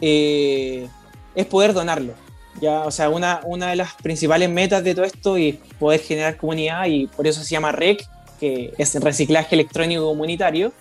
eh, 0.00 0.86
es 1.34 1.46
poder 1.46 1.72
donarlo. 1.72 2.14
Ya, 2.60 2.82
o 2.84 2.90
sea, 2.90 3.10
una, 3.10 3.40
una 3.44 3.70
de 3.70 3.76
las 3.76 3.94
principales 3.94 4.48
metas 4.48 4.82
de 4.82 4.94
todo 4.94 5.04
esto 5.04 5.36
es 5.36 5.56
poder 5.78 6.00
generar 6.00 6.36
comunidad 6.36 6.86
y 6.86 7.06
por 7.06 7.26
eso 7.26 7.42
se 7.42 7.50
llama 7.50 7.72
REC, 7.72 8.06
que 8.40 8.72
es 8.78 8.94
reciclaje 8.94 9.54
electrónico 9.54 10.06
comunitario, 10.06 10.72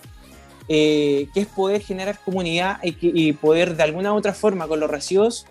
eh, 0.68 1.28
que 1.34 1.42
es 1.42 1.48
poder 1.48 1.82
generar 1.82 2.18
comunidad 2.24 2.80
y, 2.82 3.34
poder 3.34 3.76
de 3.76 3.84
alguna 3.84 4.14
u 4.14 4.18
otra 4.18 4.34
forma 4.34 4.68
con 4.68 4.80
los 4.80 4.90
residuos 4.90 5.46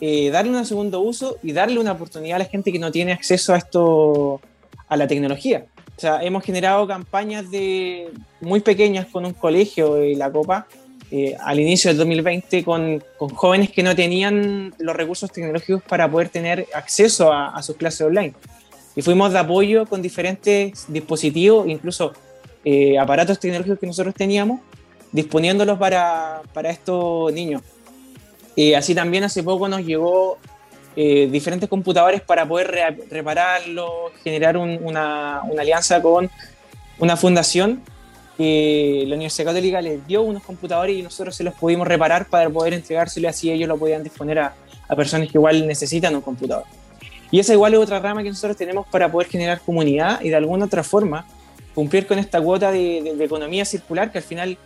eh, 0.00 0.30
darle 0.30 0.56
un 0.56 0.64
segundo 0.64 1.00
uso 1.00 1.36
y 1.42 1.52
darle 1.52 1.78
una 1.78 1.92
oportunidad 1.92 2.36
a 2.36 2.38
la 2.40 2.44
gente 2.44 2.72
que 2.72 2.78
no 2.78 2.90
tiene 2.90 3.12
acceso 3.12 3.54
a 3.54 3.58
esto, 3.58 4.40
a 4.88 4.96
la 4.96 5.06
tecnología. 5.06 5.66
O 5.96 6.00
sea, 6.00 6.22
hemos 6.22 6.44
generado 6.44 6.86
campañas 6.86 7.50
de 7.50 8.10
muy 8.40 8.60
pequeñas 8.60 9.06
con 9.06 9.26
un 9.26 9.32
colegio 9.32 10.04
y 10.04 10.14
la 10.14 10.30
Copa 10.30 10.68
eh, 11.10 11.34
al 11.40 11.58
inicio 11.58 11.88
del 11.88 11.96
2020 11.96 12.64
con, 12.64 13.02
con, 13.16 13.30
jóvenes 13.30 13.70
que 13.70 13.82
no 13.82 13.96
tenían 13.96 14.74
los 14.78 14.94
recursos 14.94 15.32
tecnológicos 15.32 15.82
para 15.82 16.08
poder 16.10 16.28
tener 16.28 16.66
acceso 16.74 17.32
a, 17.32 17.60
sus 17.62 17.76
clases 17.76 18.02
online. 18.02 18.34
Y 18.94 19.00
fuimos 19.00 19.32
de 19.32 19.38
apoyo 19.38 19.86
con 19.86 20.02
diferentes 20.02 20.84
dispositivos, 20.86 21.66
incluso 21.66 22.12
eh, 22.62 22.98
aparatos 22.98 23.40
tecnológicos 23.40 23.78
que 23.78 23.86
nosotros 23.86 24.14
teníamos, 24.14 24.60
disponiéndolos 25.10 25.78
para, 25.78 26.42
para 26.52 26.70
estos 26.70 27.32
niños. 27.32 27.62
Y 28.58 28.74
así 28.74 28.92
también 28.92 29.22
hace 29.22 29.44
poco 29.44 29.68
nos 29.68 29.86
llegó 29.86 30.36
eh, 30.96 31.28
diferentes 31.30 31.68
computadores 31.68 32.22
para 32.22 32.44
poder 32.44 32.96
repararlos, 33.08 34.10
generar 34.24 34.56
una, 34.56 35.42
una 35.48 35.62
alianza 35.62 36.02
con 36.02 36.28
una 36.98 37.16
fundación 37.16 37.80
que 38.36 39.04
la 39.06 39.14
Universidad 39.14 39.46
Católica 39.46 39.80
les 39.80 40.04
dio 40.08 40.22
unos 40.22 40.42
computadores 40.42 40.96
y 40.96 41.02
nosotros 41.02 41.36
se 41.36 41.44
los 41.44 41.54
pudimos 41.54 41.86
reparar 41.86 42.26
para 42.26 42.50
poder 42.50 42.74
entregárselos 42.74 43.30
así 43.30 43.48
ellos 43.48 43.68
lo 43.68 43.76
podían 43.78 44.02
disponer 44.02 44.40
a, 44.40 44.56
a, 44.88 44.96
personas 44.96 45.28
que 45.28 45.38
igual 45.38 45.64
necesitan 45.64 46.16
un 46.16 46.22
computador. 46.22 46.64
Y 47.30 47.38
esa 47.38 47.52
igual 47.52 47.74
es 47.74 47.78
otra 47.78 48.00
rama 48.00 48.24
que 48.24 48.30
nosotros 48.30 48.56
tenemos 48.56 48.88
para 48.88 49.08
poder 49.08 49.28
generar 49.28 49.60
comunidad 49.60 50.20
y 50.20 50.30
de 50.30 50.36
alguna 50.36 50.64
otra 50.64 50.82
forma 50.82 51.24
cumplir 51.76 52.08
con 52.08 52.18
esta 52.18 52.40
cuota 52.40 52.72
de, 52.72 53.14
de, 53.16 53.24
economía 53.24 53.64
circular 53.64 54.10
que 54.10 54.18
al 54.18 54.24
final, 54.24 54.58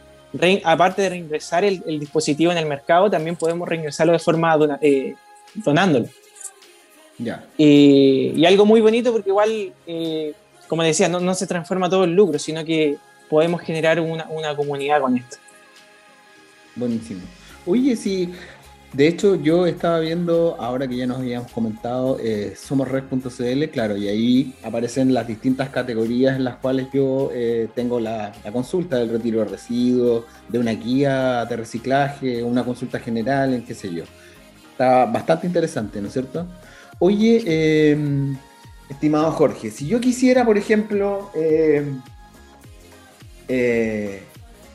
aparte 0.64 1.02
de 1.02 1.10
reingresar 1.10 1.64
el, 1.64 1.82
el, 1.86 2.00
dispositivo 2.00 2.52
en 2.52 2.58
el 2.58 2.66
mercado, 2.66 3.10
también 3.10 3.36
podemos 3.36 3.68
reingresarlo 3.68 4.12
de 4.12 4.18
forma 4.18 4.56
eh, 4.80 5.14
donándolo. 5.54 6.08
Ya. 7.18 7.44
y 7.56 8.44
algo 8.46 8.64
muy 8.64 8.80
bonito 8.80 9.12
porque 9.12 9.28
igual, 9.28 9.72
eh, 9.86 10.32
como 10.66 10.82
decía, 10.82 11.08
no, 11.08 11.20
no 11.20 11.34
se 11.34 11.46
transforma 11.46 11.88
todo 11.88 12.04
en 12.04 12.16
lucro, 12.16 12.38
sino 12.38 12.64
que 12.64 12.96
podemos 13.28 13.60
generar 13.60 14.00
una, 14.00 14.26
una 14.28 14.56
comunidad 14.56 15.00
con 15.00 15.16
esto. 15.16 15.36
Buenísimo. 16.74 17.20
Oye, 17.66 17.94
sí, 17.94 18.32
de 18.92 19.08
hecho 19.08 19.36
yo 19.36 19.66
estaba 19.66 20.00
viendo, 20.00 20.56
ahora 20.60 20.86
que 20.86 20.96
ya 20.96 21.06
nos 21.06 21.18
habíamos 21.18 21.50
comentado, 21.50 22.18
eh, 22.20 22.54
somosred.cl, 22.56 23.64
claro, 23.70 23.96
y 23.96 24.08
ahí 24.08 24.54
aparecen 24.62 25.14
las 25.14 25.26
distintas 25.26 25.70
categorías 25.70 26.36
en 26.36 26.44
las 26.44 26.56
cuales 26.56 26.88
yo 26.92 27.30
eh, 27.32 27.68
tengo 27.74 28.00
la, 28.00 28.32
consulta 28.52 28.98
del 28.98 29.08
retiro 29.08 29.40
de 29.40 29.46
residuos, 29.46 30.24
de 30.48 30.58
una 30.58 30.72
guía 30.72 31.46
de 31.46 31.56
reciclaje, 31.56 32.42
una 32.42 32.64
consulta 32.64 32.98
general, 32.98 33.54
en 33.54 33.64
qué 33.64 33.74
sé 33.74 33.92
yo. 33.92 34.04
Está 34.72 35.06
bastante 35.06 35.46
interesante, 35.46 36.00
¿no 36.00 36.08
es 36.08 36.12
cierto? 36.12 36.46
Oye, 36.98 37.42
eh, 37.46 37.96
estimado 38.90 39.32
Jorge, 39.32 39.70
si 39.70 39.86
yo 39.86 40.00
quisiera, 40.00 40.44
por 40.44 40.58
ejemplo, 40.58 41.30
eh, 43.48 44.22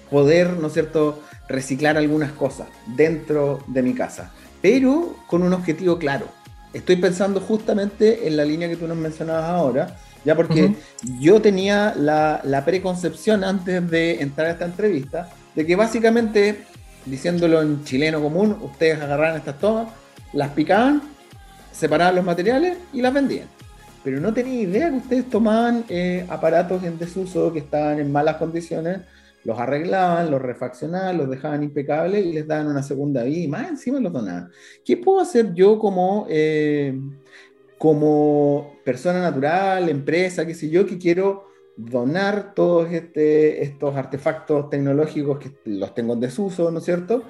poder, 0.09 0.53
¿no 0.53 0.67
es 0.67 0.73
cierto?, 0.73 1.21
reciclar 1.47 1.97
algunas 1.97 2.31
cosas 2.31 2.67
dentro 2.85 3.63
de 3.67 3.81
mi 3.81 3.93
casa, 3.93 4.31
pero 4.61 5.15
con 5.27 5.43
un 5.43 5.53
objetivo 5.53 5.97
claro. 5.97 6.27
Estoy 6.73 6.97
pensando 6.97 7.39
justamente 7.39 8.27
en 8.27 8.37
la 8.37 8.45
línea 8.45 8.67
que 8.67 8.75
tú 8.75 8.87
nos 8.87 8.97
mencionabas 8.97 9.45
ahora, 9.49 9.97
ya 10.25 10.35
porque 10.35 10.75
yo 11.19 11.41
tenía 11.41 11.93
la, 11.95 12.63
preconcepción 12.65 13.43
antes 13.43 13.89
de 13.89 14.21
entrar 14.21 14.47
a 14.47 14.51
esta 14.51 14.65
entrevista 14.65 15.29
de 15.55 15.65
que 15.65 15.75
básicamente, 15.75 16.65
diciéndolo 17.05 17.61
en 17.61 17.83
chileno 17.85 18.21
común, 18.21 18.57
ustedes 18.61 19.01
agarraban 19.01 19.37
estas 19.37 19.59
tomas, 19.59 19.87
las 20.33 20.49
picaban, 20.49 21.01
separaban 21.71 22.15
los 22.15 22.25
materiales 22.25 22.77
y 22.91 23.01
las 23.01 23.13
vendían 23.13 23.47
pero 24.07 24.21
no 24.21 24.33
tenía 24.33 24.61
idea 24.61 24.89
que 24.89 24.95
ustedes 24.95 25.29
tomaban 25.29 25.83
eh, 25.89 26.25
aparatos 26.29 26.81
en 26.83 26.97
desuso 26.97 27.51
que 27.51 27.59
estaban 27.59 27.99
en 27.99 28.09
malas 28.09 28.37
condiciones, 28.37 28.99
los 29.43 29.59
arreglaban, 29.59 30.29
los 30.31 30.41
refaccionaban, 30.41 31.17
los 31.17 31.29
dejaban 31.29 31.63
impecables 31.63 32.25
y 32.25 32.33
les 32.33 32.47
daban 32.47 32.67
una 32.67 32.83
segunda 32.83 33.23
vida 33.23 33.43
y 33.43 33.47
más 33.47 33.69
encima 33.69 33.99
los 33.99 34.11
donaban. 34.11 34.49
¿Qué 34.83 34.97
puedo 34.97 35.19
hacer 35.19 35.53
yo 35.53 35.79
como, 35.79 36.25
eh, 36.29 36.99
como 37.77 38.73
persona 38.83 39.21
natural, 39.21 39.89
empresa, 39.89 40.45
qué 40.45 40.53
sé 40.53 40.69
yo, 40.69 40.85
que 40.85 40.97
quiero 40.97 41.47
donar 41.77 42.55
todos 42.55 42.91
este, 42.91 43.63
estos 43.63 43.95
artefactos 43.95 44.69
tecnológicos 44.69 45.37
que 45.37 45.51
los 45.65 45.93
tengo 45.93 46.13
en 46.13 46.19
desuso, 46.19 46.71
¿no 46.71 46.79
es 46.79 46.85
cierto? 46.85 47.23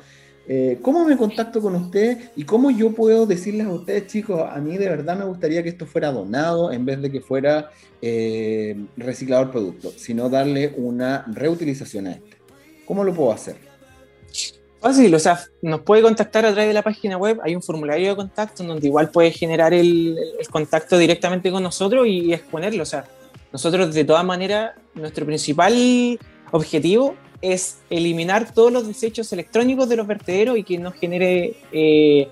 Eh, 0.50 0.80
¿Cómo 0.82 1.04
me 1.04 1.18
contacto 1.18 1.62
con 1.62 1.76
usted 1.76 2.32
y 2.38 2.46
cómo 2.46 2.72
yo 2.72 2.94
puedo 2.94 3.26
decirles 3.26 3.68
a 3.68 3.74
ustedes, 3.74 4.08
chicos, 4.08 4.42
a 4.50 4.58
mí 4.60 4.78
de 4.78 4.88
verdad 4.88 5.18
me 5.18 5.26
gustaría 5.26 5.62
que 5.62 5.70
esto 5.70 5.86
fuera 5.86 6.10
donado 6.12 6.72
en 6.72 6.86
vez 6.86 7.02
de 7.02 7.12
que 7.12 7.20
fuera 7.20 7.70
eh, 8.02 8.78
reciclador 8.96 9.52
producto, 9.52 9.92
sino 9.98 10.30
darle 10.30 10.74
una 10.78 11.26
reutilización 11.28 12.08
a 12.08 12.12
este? 12.14 12.38
¿Cómo 12.86 13.04
lo 13.04 13.14
puedo 13.14 13.34
hacer? 13.34 13.58
Fácil, 14.80 15.14
o 15.14 15.20
sea, 15.20 15.38
nos 15.62 15.82
puede 15.82 16.02
contactar 16.02 16.46
a 16.46 16.54
través 16.54 16.70
de 16.70 16.74
la 16.74 16.84
página 16.84 17.18
web, 17.18 17.40
hay 17.44 17.54
un 17.54 17.62
formulario 17.62 18.10
de 18.10 18.16
contacto 18.16 18.64
donde 18.64 18.88
igual 18.88 19.10
puede 19.10 19.32
generar 19.32 19.74
el, 19.74 20.18
el 20.40 20.48
contacto 20.48 20.98
directamente 20.98 21.52
con 21.52 21.62
nosotros 21.62 22.08
y 22.08 22.32
exponerlo. 22.32 22.84
O 22.84 22.86
sea, 22.86 23.04
nosotros 23.52 23.94
de 23.94 24.06
todas 24.06 24.24
maneras, 24.24 24.76
nuestro 24.94 25.26
principal 25.26 26.18
objetivo 26.52 27.16
es 27.42 27.78
eliminar 27.90 28.54
todos 28.54 28.72
los 28.72 28.88
desechos 28.88 29.32
electrónicos 29.34 29.88
de 29.90 29.96
los 29.96 30.08
vertederos 30.08 30.58
y 30.58 30.64
que 30.64 30.78
nos 30.78 30.96
genere 30.96 31.56
eh, 31.72 32.28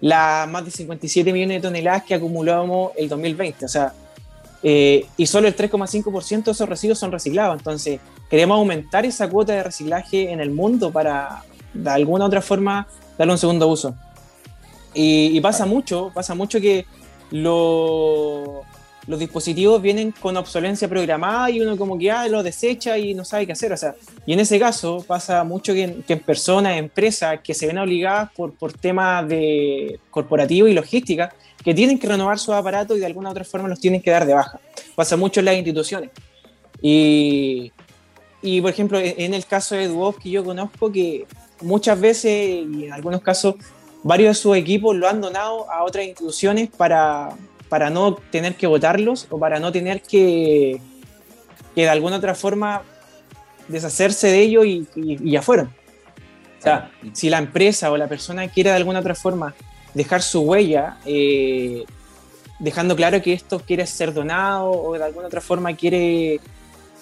las 0.00 0.48
más 0.48 0.64
de 0.64 0.70
57 0.70 1.32
millones 1.32 1.58
de 1.62 1.68
toneladas 1.68 2.04
que 2.04 2.14
acumulamos 2.14 2.92
el 2.96 3.08
2020. 3.08 3.64
O 3.64 3.68
sea, 3.68 3.92
eh, 4.62 5.06
y 5.16 5.26
solo 5.26 5.48
el 5.48 5.56
3,5% 5.56 6.44
de 6.44 6.50
esos 6.52 6.68
residuos 6.68 6.98
son 6.98 7.12
reciclados. 7.12 7.58
Entonces, 7.58 8.00
queremos 8.30 8.56
aumentar 8.58 9.04
esa 9.04 9.28
cuota 9.28 9.52
de 9.52 9.62
reciclaje 9.62 10.30
en 10.30 10.40
el 10.40 10.50
mundo 10.50 10.90
para, 10.90 11.42
de 11.74 11.90
alguna 11.90 12.24
otra 12.24 12.40
forma, 12.40 12.86
darle 13.16 13.32
un 13.32 13.38
segundo 13.38 13.68
uso. 13.68 13.94
Y, 14.94 15.36
y 15.36 15.40
pasa 15.40 15.66
mucho, 15.66 16.10
pasa 16.14 16.34
mucho 16.34 16.60
que 16.60 16.86
lo, 17.30 18.62
los 19.08 19.18
dispositivos 19.18 19.80
vienen 19.80 20.12
con 20.12 20.36
obsolencia 20.36 20.86
programada 20.86 21.50
y 21.50 21.62
uno 21.62 21.78
como 21.78 21.98
que 21.98 22.10
ah, 22.10 22.28
lo 22.28 22.42
desecha 22.42 22.98
y 22.98 23.14
no 23.14 23.24
sabe 23.24 23.46
qué 23.46 23.52
hacer. 23.52 23.72
O 23.72 23.76
sea, 23.76 23.94
y 24.26 24.34
en 24.34 24.40
ese 24.40 24.58
caso 24.58 25.02
pasa 25.04 25.42
mucho 25.44 25.72
que, 25.72 26.04
en 26.06 26.20
personas, 26.20 26.76
empresas 26.76 27.40
que 27.42 27.54
se 27.54 27.66
ven 27.66 27.78
obligadas 27.78 28.30
por, 28.36 28.52
por 28.52 28.74
temas 28.74 29.26
de 29.26 29.98
corporativo 30.10 30.68
y 30.68 30.74
logística, 30.74 31.32
que 31.64 31.72
tienen 31.72 31.98
que 31.98 32.06
renovar 32.06 32.38
sus 32.38 32.54
aparatos 32.54 32.98
y 32.98 33.00
de 33.00 33.06
alguna 33.06 33.30
u 33.30 33.32
otra 33.32 33.44
forma 33.44 33.66
los 33.66 33.80
tienen 33.80 34.02
que 34.02 34.10
dar 34.10 34.26
de 34.26 34.34
baja. 34.34 34.60
Pasa 34.94 35.16
mucho 35.16 35.40
en 35.40 35.46
las 35.46 35.56
instituciones. 35.56 36.10
Y, 36.82 37.72
y 38.42 38.60
por 38.60 38.70
ejemplo, 38.70 38.98
en 39.00 39.32
el 39.32 39.46
caso 39.46 39.74
de 39.74 39.88
Duof 39.88 40.18
que 40.18 40.28
yo 40.28 40.44
conozco, 40.44 40.92
que 40.92 41.26
muchas 41.62 41.98
veces 41.98 42.32
y 42.32 42.84
en 42.84 42.92
algunos 42.92 43.22
casos 43.22 43.54
varios 44.02 44.36
de 44.36 44.42
sus 44.42 44.54
equipos 44.54 44.94
lo 44.94 45.08
han 45.08 45.22
donado 45.22 45.70
a 45.70 45.82
otras 45.82 46.04
instituciones 46.04 46.68
para, 46.68 47.30
para 47.68 47.90
no 47.90 48.14
tener 48.14 48.54
que 48.54 48.66
votarlos 48.66 49.26
o 49.30 49.38
para 49.38 49.60
no 49.60 49.72
tener 49.72 50.02
que, 50.02 50.80
que 51.74 51.82
de 51.82 51.88
alguna 51.88 52.16
otra 52.16 52.34
forma 52.34 52.82
deshacerse 53.68 54.28
de 54.28 54.40
ellos 54.40 54.66
y, 54.66 54.86
ya 55.30 55.42
fueron. 55.42 55.66
O 56.58 56.62
sea, 56.62 56.90
si 57.12 57.30
la 57.30 57.38
empresa 57.38 57.90
o 57.92 57.96
la 57.96 58.08
persona 58.08 58.48
quiere 58.48 58.70
de 58.70 58.76
alguna 58.76 58.98
otra 58.98 59.14
forma 59.14 59.54
dejar 59.94 60.22
su 60.22 60.40
huella, 60.40 60.98
eh, 61.06 61.84
dejando 62.58 62.96
claro 62.96 63.22
que 63.22 63.32
esto 63.32 63.60
quiere 63.60 63.86
ser 63.86 64.12
donado 64.12 64.70
o 64.70 64.98
de 64.98 65.04
alguna 65.04 65.28
otra 65.28 65.40
forma 65.40 65.74
quiere, 65.76 66.40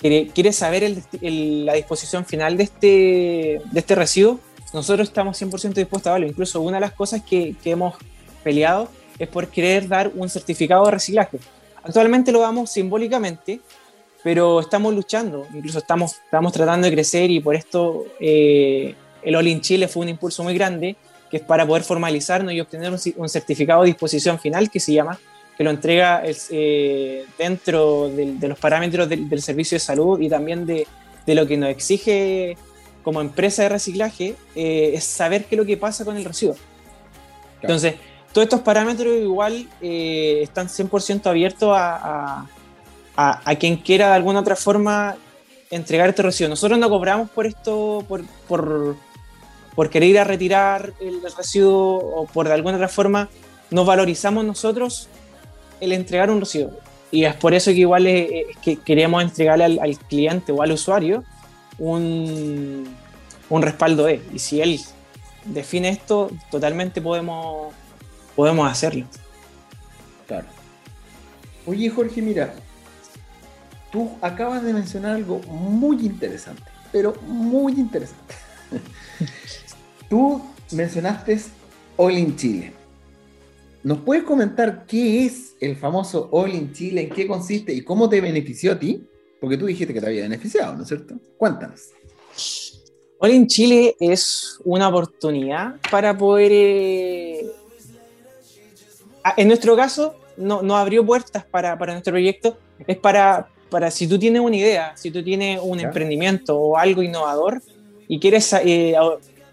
quiere, 0.00 0.52
saber 0.52 0.94
la 1.23 1.73
disposición 1.73 2.26
final 2.26 2.56
de 2.58 2.64
este, 2.64 3.61
de 3.70 3.80
este 3.80 3.94
residuo, 3.94 4.40
nosotros 4.75 5.08
estamos 5.08 5.40
100% 5.40 5.73
dispuestos 5.73 6.08
a 6.08 6.11
darlo. 6.11 6.26
Incluso 6.26 6.61
una 6.61 6.76
de 6.76 6.82
las 6.82 6.92
cosas 6.92 7.23
que, 7.23 7.54
que 7.62 7.70
hemos 7.70 7.94
peleado 8.44 8.90
es 9.18 9.28
por 9.28 9.49
querer 9.49 9.88
dar 9.88 10.11
un 10.14 10.28
certificado 10.28 10.85
de 10.87 10.90
reciclaje. 10.92 11.38
Actualmente 11.82 12.32
lo 12.32 12.40
damos 12.40 12.70
simbólicamente, 12.70 13.61
pero 14.23 14.61
estamos 14.61 14.94
luchando, 14.94 15.46
incluso 15.54 15.78
estamos, 15.78 16.16
estamos 16.25 16.52
tratando 16.52 16.87
de 16.87 16.92
crecer 16.92 17.30
y 17.30 17.40
por 17.40 17.54
esto 17.54 18.06
eh, 18.18 18.94
el 19.23 19.37
All 19.37 19.46
in 19.46 19.61
Chile 19.61 19.88
fue 19.88 20.02
un 20.02 20.08
impulso 20.08 20.42
muy 20.42 20.54
grande, 20.54 20.96
que 21.30 21.38
es 21.38 21.42
para 21.42 21.66
poder 21.66 21.85
formalizarnos 21.85 22.52
y 22.52 22.61
obtener 22.61 22.92
un, 23.16 23.28
certificado 23.28 23.82
de 23.82 23.88
disposición 23.88 24.38
final 24.38 24.70
que 24.70 24.80
se 24.80 24.92
llama, 24.92 25.18
que 25.56 25.64
lo 25.64 25.70
entrega 25.70 26.23
eh, 26.50 27.25
dentro 27.38 28.08
de, 28.08 28.49
los 28.49 28.58
parámetros 28.58 29.08
del, 29.08 29.42
servicio 29.42 29.76
de 29.76 29.80
salud 29.80 30.20
y 30.20 30.28
también 30.28 30.66
de, 30.66 30.87
de, 31.25 31.35
lo 31.35 31.46
que 31.46 31.56
nos 31.56 31.70
exige 31.70 32.56
como 33.02 33.20
empresa 33.20 33.62
de 33.62 33.68
reciclaje, 33.68 34.35
eh, 34.56 34.90
es 34.94 35.04
saber 35.04 35.44
qué 35.44 35.54
es 35.54 35.58
lo 35.61 35.64
que 35.64 35.76
pasa 35.76 36.04
con 36.04 36.16
el 36.16 36.25
residuo. 36.25 36.56
Entonces, 37.62 37.94
todos 38.37 38.45
estos 38.45 38.61
parámetros 38.61 39.16
igual 39.16 39.66
eh, 39.81 40.40
están 40.43 40.66
100% 40.69 41.25
abiertos 41.25 41.71
a, 41.75 42.47
a, 43.16 43.55
quien 43.55 43.78
quiera 43.78 44.09
de 44.09 44.12
alguna 44.12 44.40
otra 44.40 44.55
forma 44.55 45.16
entregar 45.71 46.11
este 46.11 46.21
residuo. 46.21 46.50
Nosotros 46.50 46.78
no 46.78 46.90
cobramos 46.90 47.31
por 47.31 47.47
esto, 47.47 48.05
por, 48.07 48.25
por, 48.47 49.88
querer 49.88 50.11
ir 50.11 50.19
a 50.19 50.25
retirar 50.25 50.93
el 51.00 51.23
residuo 51.35 51.97
o 51.97 52.26
por 52.26 52.47
de 52.47 52.52
alguna 52.52 52.76
otra 52.76 52.88
forma 52.88 53.31
nos 53.71 53.87
valorizamos 53.87 54.45
nosotros 54.45 55.09
el 55.81 55.93
entregar 55.93 56.31
un 56.31 56.40
residuo. 56.40 56.73
Y 57.11 57.25
es 57.25 57.35
por 57.37 57.55
eso 57.55 57.71
que 57.71 57.78
igual 57.78 58.05
que 58.05 58.78
queremos 58.85 59.23
entregarle 59.23 59.64
al, 59.64 59.78
al, 59.78 59.97
cliente 59.97 60.52
o 60.52 60.61
al 60.61 60.73
usuario 60.73 61.25
un, 61.78 62.87
un 63.49 63.62
respaldo 63.62 64.05
de. 64.05 64.23
Y 64.31 64.40
si 64.40 64.61
él 64.61 64.78
define 65.47 65.88
esto, 65.88 66.31
totalmente 66.50 67.00
podemos 67.00 67.73
podemos 68.37 68.71
hacerlo. 68.71 69.07
Claro. 70.28 70.47
Oye, 71.66 71.88
Jorge, 71.90 72.23
mira, 72.23 72.55
tú 73.90 74.11
acabas 74.21 74.62
de 74.62 74.73
mencionar 74.73 75.16
algo 75.16 75.40
muy 75.49 76.07
interesante, 76.07 76.62
pero 76.93 77.14
muy 77.23 77.73
interesante. 77.73 78.35
tú 80.09 80.43
mencionaste 80.71 81.40
All 81.97 82.16
in 82.16 82.37
Chile. 82.37 82.73
¿Nos 83.83 83.99
puedes 83.99 84.25
comentar 84.25 84.85
qué 84.87 85.26
es 85.26 85.55
el 85.61 85.76
famoso 85.76 86.28
All 86.33 86.55
in 86.55 86.73
Chile, 86.73 87.02
en 87.02 87.11
qué 87.11 87.26
consiste 87.26 87.73
y 87.73 87.83
cómo 87.83 88.09
te 88.09 88.21
benefició 88.21 88.73
a 88.73 88.78
ti? 88.78 89.05
Porque 89.40 89.57
tú 89.57 89.66
dijiste 89.66 89.95
que 89.95 90.00
te 90.00 90.07
había 90.07 90.23
beneficiado, 90.23 90.75
¿no 90.76 90.83
es 90.83 90.88
cierto? 90.88 91.14
Cuéntanos. 91.37 91.90
All 93.19 93.31
in 93.31 93.47
Chile 93.47 93.97
es 93.99 94.59
una 94.64 94.88
oportunidad 94.88 95.76
para 95.90 96.16
poder 96.16 96.50
eh, 96.52 97.47
en 99.37 99.49
nuestro 99.49 99.76
caso, 99.76 100.16
no, 100.37 100.62
no 100.62 100.76
abrió 100.76 101.04
puertas 101.04 101.45
para, 101.45 101.78
para, 101.78 101.92
nuestro 101.92 102.12
proyecto. 102.12 102.59
Es 102.87 102.97
para, 102.97 103.49
para 103.71 103.90
si 103.90 104.06
tú 104.06 104.18
tienes 104.18 104.42
una 104.42 104.56
idea, 104.56 104.97
si 104.97 105.11
tú 105.11 105.23
tienes 105.23 105.61
un 105.62 105.80
emprendimiento 105.80 106.56
o 106.56 106.76
algo 106.76 107.02
innovador 107.02 107.62
y 108.09 108.20
quieres 108.20 108.53
eh, 108.53 108.94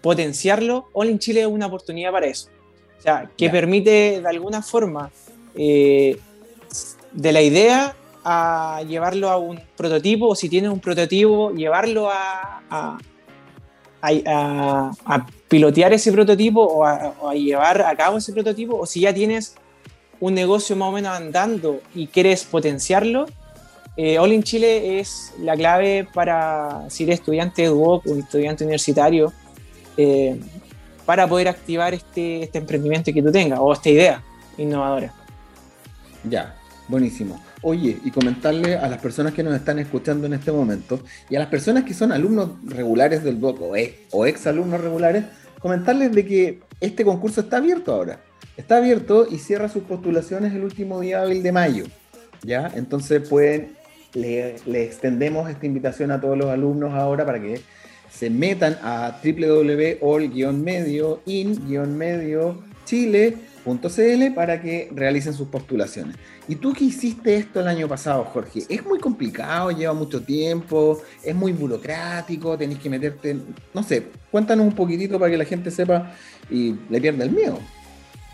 potenciarlo, 0.00 0.88
All 0.92 1.10
in 1.10 1.18
Chile 1.18 1.40
es 1.42 1.46
una 1.46 1.66
oportunidad 1.66 2.12
para 2.12 2.26
eso. 2.26 2.48
O 2.98 3.02
sea, 3.02 3.30
que 3.36 3.50
permite 3.50 4.20
de 4.20 4.28
alguna 4.28 4.62
forma 4.62 5.10
eh, 5.54 6.18
de 7.12 7.32
la 7.32 7.42
idea 7.42 7.96
a 8.24 8.82
llevarlo 8.88 9.28
a 9.28 9.36
un 9.36 9.60
prototipo, 9.76 10.28
o 10.28 10.34
si 10.34 10.48
tienes 10.48 10.70
un 10.70 10.80
prototipo, 10.80 11.52
llevarlo 11.52 12.10
a, 12.10 12.62
a, 12.70 12.98
a, 14.00 15.26
pilotear 15.48 15.92
ese 15.92 16.10
prototipo 16.10 16.62
o 16.62 16.84
a, 16.84 17.34
llevar 17.34 17.82
a 17.82 17.94
cabo 17.94 18.18
ese 18.18 18.32
prototipo, 18.32 18.78
o 18.78 18.86
si 18.86 19.00
ya 19.00 19.12
tienes 19.12 19.56
un 20.20 20.34
negocio 20.34 20.76
más 20.76 20.88
o 20.88 20.92
menos 20.92 21.16
andando 21.16 21.80
y 21.94 22.06
quieres 22.06 22.44
potenciarlo, 22.44 23.26
eh, 23.96 24.18
All 24.18 24.32
in 24.32 24.42
Chile 24.42 24.98
es 24.98 25.32
la 25.40 25.56
clave 25.56 26.06
para 26.12 26.88
si 26.90 27.04
eres 27.04 27.20
estudiante 27.20 27.62
de 27.62 27.70
UOC 27.70 28.06
o 28.06 28.16
estudiante 28.16 28.64
universitario, 28.64 29.32
eh, 29.96 30.40
para 31.06 31.28
poder 31.28 31.48
activar 31.48 31.94
este, 31.94 32.42
este 32.42 32.58
emprendimiento 32.58 33.12
que 33.12 33.22
tú 33.22 33.30
tengas 33.30 33.58
o 33.60 33.72
esta 33.72 33.90
idea 33.90 34.22
innovadora. 34.58 35.12
Ya, 36.28 36.56
buenísimo. 36.88 37.40
Oye, 37.62 37.98
y 38.04 38.10
comentarle 38.10 38.76
a 38.76 38.88
las 38.88 39.00
personas 39.00 39.32
que 39.32 39.42
nos 39.42 39.54
están 39.54 39.78
escuchando 39.78 40.26
en 40.26 40.34
este 40.34 40.50
momento 40.50 41.00
y 41.30 41.36
a 41.36 41.38
las 41.38 41.48
personas 41.48 41.84
que 41.84 41.94
son 41.94 42.12
alumnos 42.12 42.50
regulares 42.64 43.22
del 43.22 43.40
DUOC 43.40 43.60
o, 43.60 43.74
o 44.12 44.26
ex 44.26 44.46
alumnos 44.46 44.80
regulares, 44.80 45.24
comentarles 45.60 46.12
de 46.12 46.26
que 46.26 46.60
este 46.80 47.04
concurso 47.04 47.42
está 47.42 47.58
abierto 47.58 47.94
ahora. 47.94 48.20
Está 48.56 48.76
abierto 48.76 49.26
y 49.28 49.38
cierra 49.38 49.68
sus 49.68 49.82
postulaciones 49.82 50.52
el 50.54 50.62
último 50.62 51.00
día 51.00 51.24
de 51.24 51.52
mayo. 51.52 51.86
¿Ya? 52.42 52.70
Entonces 52.74 53.28
pueden, 53.28 53.76
le, 54.12 54.56
extendemos 54.84 55.50
esta 55.50 55.66
invitación 55.66 56.12
a 56.12 56.20
todos 56.20 56.38
los 56.38 56.50
alumnos 56.50 56.92
ahora 56.92 57.26
para 57.26 57.40
que 57.40 57.60
se 58.10 58.30
metan 58.30 58.78
a 58.82 59.20
www.all-medio 59.24 61.20
in-medio 61.26 62.62
chile.cl 62.84 64.34
para 64.34 64.60
que 64.62 64.88
realicen 64.94 65.32
sus 65.32 65.48
postulaciones. 65.48 66.14
¿Y 66.46 66.54
tú 66.56 66.74
que 66.74 66.84
hiciste 66.84 67.34
esto 67.36 67.58
el 67.60 67.66
año 67.66 67.88
pasado, 67.88 68.22
Jorge? 68.24 68.62
¿Es 68.68 68.84
muy 68.84 69.00
complicado? 69.00 69.70
¿Lleva 69.72 69.94
mucho 69.94 70.22
tiempo? 70.22 71.02
¿Es 71.24 71.34
muy 71.34 71.52
burocrático? 71.52 72.56
¿Tenés 72.56 72.78
que 72.78 72.90
meterte? 72.90 73.36
No 73.72 73.82
sé, 73.82 74.04
cuéntanos 74.30 74.64
un 74.66 74.74
poquitito 74.74 75.18
para 75.18 75.32
que 75.32 75.38
la 75.38 75.44
gente 75.44 75.72
sepa 75.72 76.12
y 76.50 76.76
le 76.88 77.00
pierda 77.00 77.24
el 77.24 77.32
miedo. 77.32 77.58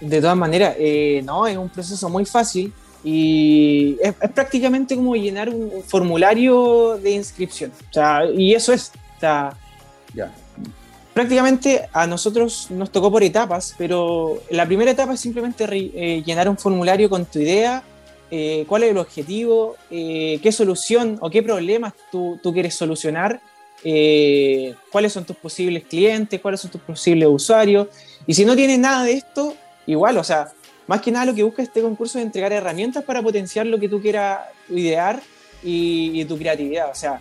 De 0.01 0.21
todas 0.21 0.37
maneras, 0.37 0.77
eh, 0.79 1.21
no, 1.25 1.47
es 1.47 1.57
un 1.59 1.69
proceso 1.69 2.09
muy 2.09 2.25
fácil 2.25 2.73
y 3.05 3.99
es, 4.03 4.15
prácticamente 4.35 4.97
como 4.97 5.15
llenar 5.15 5.51
un 5.51 5.83
formulario 5.87 6.99
de 7.03 7.13
inscripción. 7.13 7.71
O 7.91 7.93
sea, 7.93 8.23
y 8.25 8.55
eso 8.55 8.73
es. 8.73 8.93
O 9.17 9.21
sea, 9.21 9.55
ya. 10.15 10.33
Prácticamente 11.13 11.87
a 11.93 12.07
nosotros 12.07 12.69
nos 12.71 12.91
tocó 12.91 13.11
por 13.11 13.23
etapas, 13.23 13.75
pero 13.77 14.41
la 14.49 14.65
primera 14.65 14.93
etapa 14.93 15.15
es 15.15 15.21
simplemente 15.21 15.67
eh, 15.71 16.23
llenar 16.25 16.49
un 16.49 16.57
formulario 16.57 17.11
con 17.11 17.27
tu 17.27 17.41
idea, 17.41 17.83
eh, 18.31 18.65
cuál 18.67 18.85
es 18.85 18.93
el 18.93 18.99
objetivo, 18.99 19.77
qué 19.91 20.53
solución 20.53 21.19
o 21.21 21.29
qué 21.29 21.43
problemas 21.43 21.93
tú, 22.11 22.39
tú 22.43 22.55
quieres 22.55 22.75
solucionar, 22.75 23.41
cuáles 24.91 25.13
son 25.13 25.25
tus 25.25 25.37
posibles 25.37 25.83
clientes, 25.85 26.41
cuáles 26.41 26.61
son 26.61 26.71
tus 26.71 26.81
posibles 26.81 27.29
usuarios. 27.29 27.89
Y 28.27 28.33
si 28.33 28.45
no 28.45 28.55
tienes 28.55 28.79
nada 28.79 29.03
de 29.05 29.15
esto, 29.15 29.57
igual, 29.91 30.19
o 30.19 30.25
sea, 30.25 30.49
más 30.87 31.01
que 31.01 31.13
nada 31.13 31.27
lo 31.27 31.35
que 31.35 31.43
busca 31.43 31.63
este 31.63 31.83
concurso 31.83 32.19
es 32.19 32.25
entregar 32.25 32.53
herramientas 32.53 33.05
para 33.05 33.23
potenciar 33.23 33.67
lo 33.67 33.79
que 33.79 33.89
tú 33.89 34.01
quieras 34.01 34.41
idear 34.69 35.21
y, 35.63 36.25
tu 36.25 36.37
creatividad. 36.37 36.91
O 36.91 36.95
sea, 36.95 37.21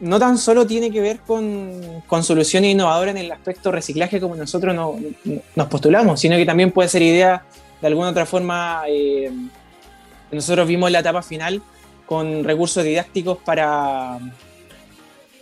no 0.00 0.18
tan 0.18 0.38
solo 0.38 0.66
tiene 0.66 0.90
que 0.90 1.00
ver 1.00 1.20
con, 1.20 2.02
soluciones 2.22 2.70
innovadoras 2.70 3.14
en 3.16 3.22
el 3.22 3.32
aspecto 3.32 3.72
reciclaje 3.72 4.20
como 4.20 4.36
nosotros 4.36 4.74
nos 4.74 5.66
postulamos, 5.66 6.20
sino 6.20 6.36
que 6.36 6.46
también 6.46 6.70
puede 6.70 6.88
ser 6.88 7.02
idea 7.02 7.44
de 7.80 7.86
alguna 7.86 8.10
otra 8.10 8.26
forma. 8.26 8.82
Eh, 8.88 9.30
nosotros 10.30 10.66
vimos 10.66 10.90
la 10.90 11.00
etapa 11.00 11.22
final 11.22 11.62
con 12.06 12.44
recursos 12.44 12.84
didácticos 12.84 13.38
para 13.38 14.18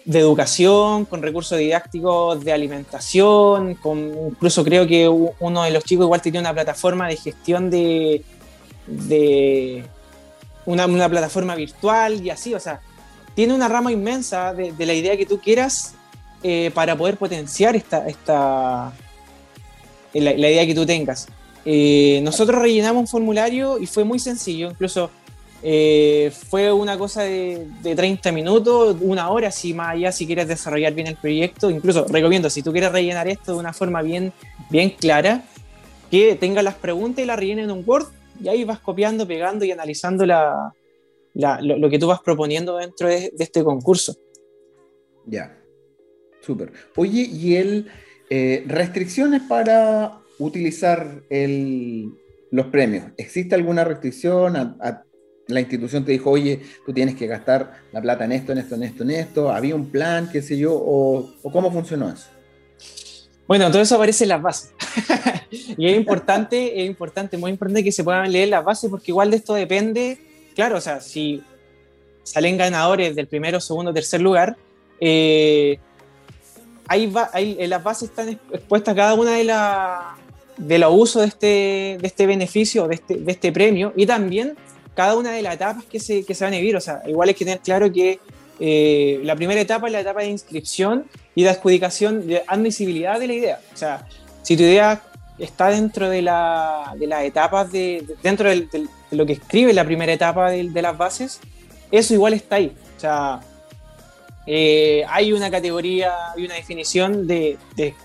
de 0.05 0.19
educación, 0.19 1.05
con 1.05 1.23
recursos 1.23 1.59
didácticos 1.59 2.45
de 2.45 2.53
alimentación, 2.53 3.75
con, 3.75 3.99
incluso 4.31 4.65
creo 4.65 4.87
que 4.87 5.09
uno 5.09 5.63
de 5.63 5.71
los 5.71 5.85
chicos 5.85 6.05
igual 6.05 6.21
tenía 6.21 6.41
una 6.41 6.53
plataforma 6.53 7.09
de 7.09 7.17
gestión 7.17 7.71
de, 7.71 8.23
de 8.87 9.85
una, 10.67 11.09
plataforma 11.09 11.55
virtual 11.55 12.25
y 12.25 12.31
así, 12.31 12.55
o 12.55 12.61
sea, 12.61 12.81
tiene 13.35 13.55
una 13.55 13.69
rama 13.69 13.93
inmensa 13.93 14.53
de, 14.55 14.75
la 14.79 14.95
idea 14.95 15.17
que 15.17 15.27
tú 15.27 15.41
quieras 15.41 15.95
eh, 16.43 16.71
para 16.75 16.97
poder 16.97 17.17
potenciar 17.17 17.77
esta, 17.77 18.07
esta 18.09 18.93
la, 20.13 20.33
idea 20.33 20.67
que 20.67 20.75
tú 20.75 20.85
tengas. 20.85 21.29
Eh, 21.65 22.21
nosotros 22.25 22.61
rellenamos 22.61 23.01
un 23.03 23.07
formulario 23.07 23.79
y 23.79 23.87
fue 23.87 24.05
muy 24.05 24.19
sencillo, 24.19 24.71
incluso 24.71 25.11
eh, 25.65 26.33
fue 26.49 26.73
una 26.73 26.99
cosa 26.99 27.23
de, 27.23 27.69
30 27.83 28.33
minutos, 28.33 28.97
una 29.01 29.31
hora, 29.31 29.53
si 29.53 29.73
más 29.73 29.91
allá, 29.91 30.11
si 30.11 30.27
quieres 30.27 30.49
desarrollar 30.49 30.93
bien 30.93 31.07
el 31.07 31.17
proyecto. 31.17 31.71
Incluso 31.71 32.05
recomiendo, 32.09 32.51
si 32.51 32.63
tú 32.63 32.73
quieres 32.73 32.91
rellenar 32.91 33.29
esto 33.29 33.53
de 33.53 33.59
una 33.59 33.73
forma 33.73 34.03
bien, 34.03 34.33
bien 34.71 34.91
clara, 34.91 35.45
que 36.11 36.35
tenga 36.35 36.63
las 36.63 36.75
preguntas 36.75 37.23
y 37.23 37.27
las 37.27 37.39
rellenen 37.39 37.67
en 37.67 37.71
un 37.71 37.85
Word, 37.87 38.07
y 38.43 38.49
ahí 38.49 38.65
vas 38.65 38.81
copiando, 38.81 39.27
pegando 39.27 39.65
y 39.65 39.71
analizando 39.71 40.27
lo, 40.27 41.91
que 41.91 41.99
tú 41.99 42.09
vas 42.09 42.21
proponiendo 42.21 42.77
dentro 42.77 43.09
de, 43.09 43.33
este 43.39 43.63
concurso. 43.63 44.17
Ya, 45.27 45.57
súper. 46.41 46.73
Oye, 46.97 47.23
¿y 47.23 47.55
el 47.55 47.89
eh, 48.31 48.65
restricciones 48.67 49.43
para 49.43 50.19
utilizar 50.41 51.23
los 52.51 52.67
premios? 52.67 53.13
¿Existe 53.17 53.55
alguna 53.55 53.85
restricción? 53.85 54.57
A, 54.57 55.05
la 55.49 55.61
institución 55.61 56.05
te 56.05 56.13
dijo, 56.13 56.31
oye, 56.31 56.63
tú 56.87 56.93
tienes 56.93 57.17
que 57.17 57.27
gastar 57.27 57.83
la 57.93 58.01
plata 58.01 58.25
en 58.25 58.33
esto, 58.33 58.53
en 58.53 58.59
esto, 58.59 58.75
en 58.75 58.83
esto, 58.85 59.03
en 59.03 59.11
esto. 59.11 59.51
¿Había 59.51 59.75
un 59.75 59.91
plan, 59.91 60.29
qué 60.31 60.43
sé 60.43 60.57
yo? 60.57 60.73
¿O, 60.75 61.33
cómo 61.53 61.71
funcionó 61.73 62.11
eso? 62.11 62.27
Bueno, 63.47 63.71
todo 63.71 63.83
eso 63.83 63.97
aparece 63.97 64.25
en 64.25 64.29
las 64.29 64.43
bases. 64.43 64.73
y 65.51 65.89
es 65.89 65.97
importante, 65.97 66.83
es 66.83 66.87
importante, 66.89 67.37
muy 67.37 67.51
importante 67.51 67.85
que 67.85 67.93
se 67.93 68.05
puedan 68.05 68.31
leer 68.31 68.49
las 68.49 68.65
bases 68.65 68.89
porque 68.89 69.11
igual 69.11 69.31
de 69.31 69.37
esto 69.37 69.55
depende, 69.55 70.19
claro, 70.55 70.79
o 70.79 70.81
sea, 70.81 71.01
si 71.01 71.43
salen 72.23 72.57
ganadores 72.57 73.15
del 73.17 73.27
primero, 73.27 73.61
segundo, 73.61 73.93
tercer 73.93 74.21
lugar, 74.23 74.57
eh, 75.01 75.79
ahí, 76.87 77.13
en 77.59 77.71
las 77.71 77.83
bases 77.83 78.11
están 78.11 78.29
expuestas 78.29 78.95
cada 78.95 79.15
una 79.15 79.33
de, 79.33 79.45
la, 79.45 80.17
de 80.57 80.79
los 80.79 80.95
usos 80.95 81.23
de 81.23 81.29
este, 81.29 81.99
de 82.01 82.07
este 82.07 82.27
beneficio, 82.27 82.87
de 82.87 82.95
este, 82.95 83.17
de 83.17 83.33
este 83.33 83.53
premio 83.53 83.93
y 83.97 84.07
también 84.07 84.57
cada 84.95 85.17
una 85.17 85.33
de 85.33 85.43
las 85.43 85.55
etapas 85.55 85.85
que 85.85 86.01
se, 86.01 86.25
que 86.25 86.35
se 86.35 86.45
van 86.45 86.55
a 86.55 86.57
vivir. 86.57 86.77
O 86.77 86.81
sea, 86.81 87.03
igual 87.07 87.29
hay 87.29 87.35
que 87.35 87.45
tener 87.45 87.61
claro 87.61 87.93
que 87.93 88.19
eh, 88.61 89.21
la 89.25 89.35
primera 89.35 89.61
etapa 89.61 89.87
es 89.87 89.93
la 89.93 90.01
etapa 90.01 90.21
de 90.21 90.29
inscripción 90.29 91.07
y 91.35 91.43
de 91.43 91.51
adjudicación, 91.51 92.27
de 92.27 92.43
admisibilidad 92.47 93.19
de 93.19 93.27
la 93.27 93.33
idea. 93.33 93.61
O 93.73 93.77
sea, 93.77 94.07
si 94.43 94.57
tu 94.57 94.63
idea 94.63 95.03
está 95.39 95.69
dentro 95.69 96.09
de, 96.09 96.23
la, 96.23 96.95
de 96.97 97.07
las 97.07 97.25
etapas, 97.25 97.73
de, 97.73 98.05
dentro 98.23 98.49
de 98.49 98.87
lo 99.11 99.27
que 99.27 99.33
escribe 99.35 99.73
la 99.73 99.85
primera 99.85 100.13
etapa 100.13 100.51
de, 100.51 100.83
las 100.83 100.97
bases, 100.97 101.41
eso 101.91 102.15
igual 102.15 102.35
está 102.35 102.57
ahí. 102.57 102.73
O 102.97 103.01
sea, 103.01 103.41
eh, 104.47 105.05
hay 105.09 105.33
una 105.33 105.51
categoría, 105.51 106.13
hay 106.37 106.45
una 106.45 106.55
definición 106.55 107.27
de, 107.27 107.59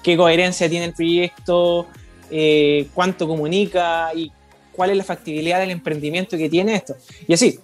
qué 0.04 0.17
coherencia 0.17 0.69
tiene 0.69 0.86
el 0.86 0.93
proyecto, 0.93 1.88
eh, 2.32 2.88
cuánto 2.93 3.28
comunica 3.28 4.12
y 4.15 4.32
cuál 4.78 4.92
es 4.92 4.98
la 4.98 5.04
factibilidad 5.04 5.60
del 5.60 5.72
emprendimiento 5.72 6.38
que 6.38 6.48
tiene 6.48 6.76
esto. 6.76 6.96
Y 7.28 7.34
así, 7.34 7.60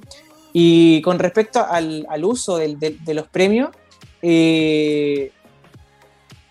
y 0.51 1.01
con 1.01 1.17
respecto 1.17 1.65
al, 1.65 2.05
uso 2.25 2.57
de 2.57 3.13
los 3.13 3.27
premios, 3.29 3.69
eh, 4.21 5.31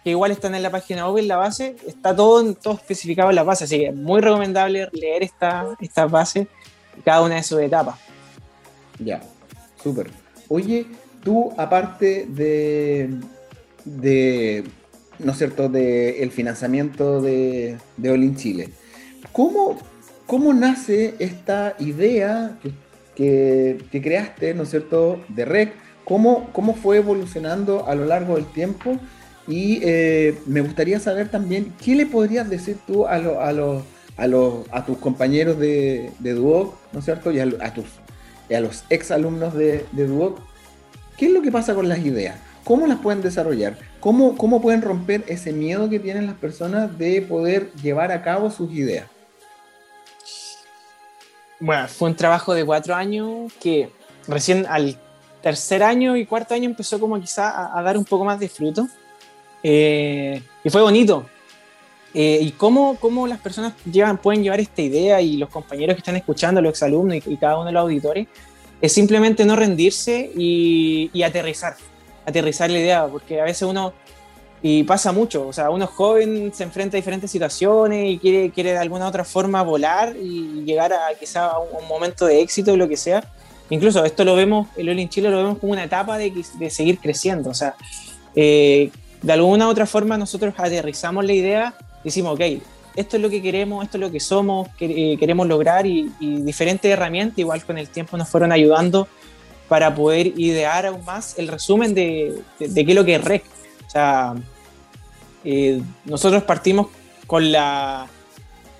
que 0.04 0.10
igual 0.10 0.30
están 0.30 0.54
en 0.54 0.62
la 0.62 0.70
página 0.70 1.08
web, 1.08 1.22
en 1.22 1.28
la 1.28 1.36
base, 1.36 1.76
está 1.86 2.14
todo, 2.14 2.54
todo 2.54 2.74
especificado 2.74 3.30
en 3.30 3.36
la 3.36 3.44
base, 3.44 3.64
así 3.64 3.78
que 3.78 3.86
es 3.88 3.94
muy 3.94 4.20
recomendable 4.20 4.88
leer 4.92 5.22
esta, 5.22 5.66
esta 5.80 6.06
base, 6.06 6.48
cada 7.04 7.22
una 7.22 7.36
de 7.36 7.42
sus 7.42 7.60
etapas. 7.60 7.98
Ya, 8.98 9.22
súper. 9.82 10.10
Oye, 10.48 10.86
tú 11.22 11.52
aparte 11.56 12.26
de, 12.28 13.10
de 13.84 14.64
¿no 15.18 15.32
es 15.32 15.38
cierto?, 15.38 15.68
de 15.68 16.22
el 16.22 16.32
financiamiento 16.32 17.22
de, 17.22 17.78
de 17.96 18.10
All 18.10 18.36
Chile, 18.36 18.70
¿cómo, 19.30 19.78
¿cómo 20.32 20.54
nace 20.54 21.14
esta 21.18 21.76
idea 21.78 22.56
que 23.14 24.00
creaste, 24.02 24.54
¿no 24.54 24.62
es 24.62 24.70
cierto?, 24.70 25.20
de 25.28 25.44
REC, 25.44 25.74
cómo, 26.06 26.48
cómo 26.54 26.74
fue 26.74 26.96
evolucionando 26.96 27.86
a 27.86 27.94
lo 27.94 28.06
largo 28.06 28.36
del 28.36 28.46
tiempo 28.46 28.96
y 29.46 29.80
eh, 29.82 30.38
me 30.46 30.62
gustaría 30.62 30.98
saber 31.00 31.28
también 31.28 31.74
qué 31.84 31.94
le 31.94 32.06
podrías 32.06 32.48
decir 32.48 32.78
tú 32.86 33.06
a, 33.06 33.16
a, 33.16 33.50
a, 33.50 34.26
a 34.70 34.86
tus 34.86 34.96
compañeros 34.96 35.58
de, 35.58 36.10
de 36.18 36.32
Duoc, 36.32 36.76
¿no 36.94 37.00
es 37.00 37.04
cierto? 37.04 37.30
Y 37.30 37.38
a, 37.38 37.74
tus, 37.74 37.84
a 38.50 38.60
los 38.60 38.84
ex 38.88 39.10
alumnos 39.10 39.52
de, 39.52 39.84
de 39.92 40.06
Duoc. 40.06 40.40
¿Qué 41.18 41.26
es 41.26 41.32
lo 41.32 41.42
que 41.42 41.52
pasa 41.52 41.74
con 41.74 41.90
las 41.90 41.98
ideas? 41.98 42.36
¿Cómo 42.64 42.86
las 42.86 43.00
pueden 43.00 43.20
desarrollar? 43.20 43.76
¿Cómo, 44.00 44.38
¿Cómo 44.38 44.62
pueden 44.62 44.80
romper 44.80 45.24
ese 45.26 45.52
miedo 45.52 45.90
que 45.90 46.00
tienen 46.00 46.24
las 46.24 46.36
personas 46.36 46.96
de 46.96 47.20
poder 47.20 47.70
llevar 47.82 48.12
a 48.12 48.22
cabo 48.22 48.50
sus 48.50 48.72
ideas? 48.72 49.11
Bueno, 51.62 51.86
fue 51.86 52.08
un 52.08 52.16
trabajo 52.16 52.54
de 52.54 52.64
cuatro 52.64 52.92
años 52.92 53.52
que 53.60 53.88
recién 54.26 54.66
al 54.68 54.98
tercer 55.40 55.84
año 55.84 56.16
y 56.16 56.26
cuarto 56.26 56.54
año 56.54 56.64
empezó 56.64 56.98
como 56.98 57.20
quizá 57.20 57.78
a, 57.78 57.80
dar 57.82 57.96
un 57.96 58.04
poco 58.04 58.24
más 58.24 58.40
de 58.40 58.48
fruto. 58.48 58.88
Eh, 59.62 60.42
y 60.64 60.70
fue 60.70 60.82
bonito. 60.82 61.24
Eh, 62.14 62.40
y 62.42 62.50
cómo, 62.50 62.96
cómo, 62.98 63.28
las 63.28 63.38
personas 63.38 63.74
llevan, 63.84 64.18
pueden 64.18 64.42
llevar 64.42 64.58
esta 64.58 64.82
idea 64.82 65.20
y 65.20 65.36
los 65.36 65.50
compañeros 65.50 65.94
que 65.94 66.00
están 66.00 66.16
escuchando, 66.16 66.60
los 66.60 66.70
exalumnos 66.70 67.18
y, 67.18 67.22
y 67.32 67.36
cada 67.36 67.54
uno 67.54 67.66
de 67.66 67.72
los 67.72 67.82
auditores, 67.82 68.26
es 68.80 68.92
simplemente 68.92 69.44
no 69.44 69.54
rendirse 69.54 70.32
y, 70.34 71.10
y 71.12 71.22
aterrizar. 71.22 71.76
Aterrizar 72.26 72.70
la 72.70 72.78
idea, 72.80 73.06
porque 73.06 73.40
a 73.40 73.44
veces 73.44 73.62
uno 73.62 73.92
y 74.64 74.84
pasa 74.84 75.10
mucho, 75.10 75.48
o 75.48 75.52
sea, 75.52 75.70
uno 75.70 75.88
joven 75.88 76.52
se 76.54 76.62
enfrenta 76.62 76.96
a 76.96 76.98
diferentes 76.98 77.28
situaciones 77.28 78.08
y 78.12 78.18
quiere, 78.18 78.50
quiere 78.50 78.70
de 78.70 78.78
alguna 78.78 79.08
otra 79.08 79.24
forma 79.24 79.60
volar 79.62 80.14
y 80.14 80.62
llegar 80.64 80.92
a 80.92 81.08
quizá 81.18 81.46
a 81.46 81.58
un, 81.58 81.88
momento 81.88 82.26
de 82.26 82.40
éxito 82.40 82.72
o 82.72 82.76
lo 82.76 82.88
que 82.88 82.96
sea. 82.96 83.24
Incluso 83.70 84.04
esto 84.04 84.24
lo 84.24 84.36
vemos, 84.36 84.68
el 84.76 84.88
All 84.88 85.00
in 85.00 85.08
Chile 85.08 85.30
lo 85.30 85.38
vemos 85.38 85.58
como 85.58 85.72
una 85.72 85.82
etapa 85.82 86.16
de, 86.16 86.32
de 86.58 86.70
seguir 86.70 87.00
creciendo. 87.00 87.50
O 87.50 87.54
sea, 87.54 87.74
eh, 88.36 88.92
de 89.20 89.32
alguna 89.32 89.68
otra 89.68 89.84
forma 89.84 90.16
nosotros 90.16 90.54
aterrizamos 90.56 91.24
la 91.24 91.32
idea, 91.32 91.74
decimos, 92.04 92.34
ok, 92.34 92.62
esto 92.94 93.16
es 93.16 93.22
lo 93.22 93.30
que 93.30 93.42
queremos, 93.42 93.82
esto 93.82 93.96
es 93.96 94.00
lo 94.00 94.12
que 94.12 94.20
somos, 94.20 94.68
que, 94.78 95.12
eh, 95.12 95.16
queremos 95.18 95.48
lograr 95.48 95.86
y, 95.86 96.08
diferentes 96.20 96.88
herramientas 96.88 97.38
igual 97.38 97.64
con 97.64 97.78
el 97.78 97.88
tiempo 97.88 98.16
nos 98.16 98.28
fueron 98.28 98.52
ayudando 98.52 99.08
para 99.68 99.92
poder 99.92 100.38
idear 100.38 100.86
aún 100.86 101.04
más 101.04 101.36
el 101.36 101.48
resumen 101.48 101.94
de, 101.94 102.40
de, 102.60 102.68
de 102.68 102.84
qué 102.84 102.92
es 102.92 102.96
lo 102.96 103.04
que 103.04 103.16
es 103.16 103.24
REC. 103.24 103.44
O 103.86 103.90
sea, 103.90 104.34
eh, 105.44 105.80
nosotros 106.04 106.42
partimos 106.44 106.88
con 107.26 107.50
la, 107.50 108.08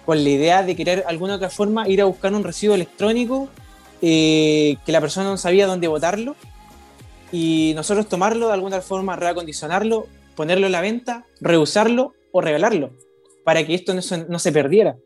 con 0.05 0.23
la 0.23 0.31
idea 0.31 0.63
de 0.63 0.77
querer 0.77 1.05
alguna 1.07 1.37
otra 1.37 1.51
forma 1.51 1.89
ir 1.89 2.01
a 2.01 2.05
buscar 2.05 2.33
un 2.35 2.45
residuo 2.45 2.75
electrónico 2.75 3.49
eh, 4.01 4.77
que 4.85 4.93
la 4.93 5.01
persona 5.01 5.29
no 5.31 5.37
sabía 5.37 5.67
dónde 5.67 5.89
botarlo 5.89 6.37
y 7.31 7.73
nosotros 7.75 8.09
tomarlo 8.09 8.49
de 8.49 8.55
alguna 8.55 8.81
forma, 8.81 9.17
reacondicionarlo, 9.17 10.07
ponerlo 10.37 10.67
en 10.67 10.73
la 10.73 10.81
venta, 10.81 11.25
reusarlo 11.41 12.13
o 12.31 12.41
regalarlo 12.41 12.91
para 13.45 13.65
que 13.67 13.75
esto 13.75 13.95
no, 13.95 14.39
se 14.39 14.53
perdiera. 14.53 14.97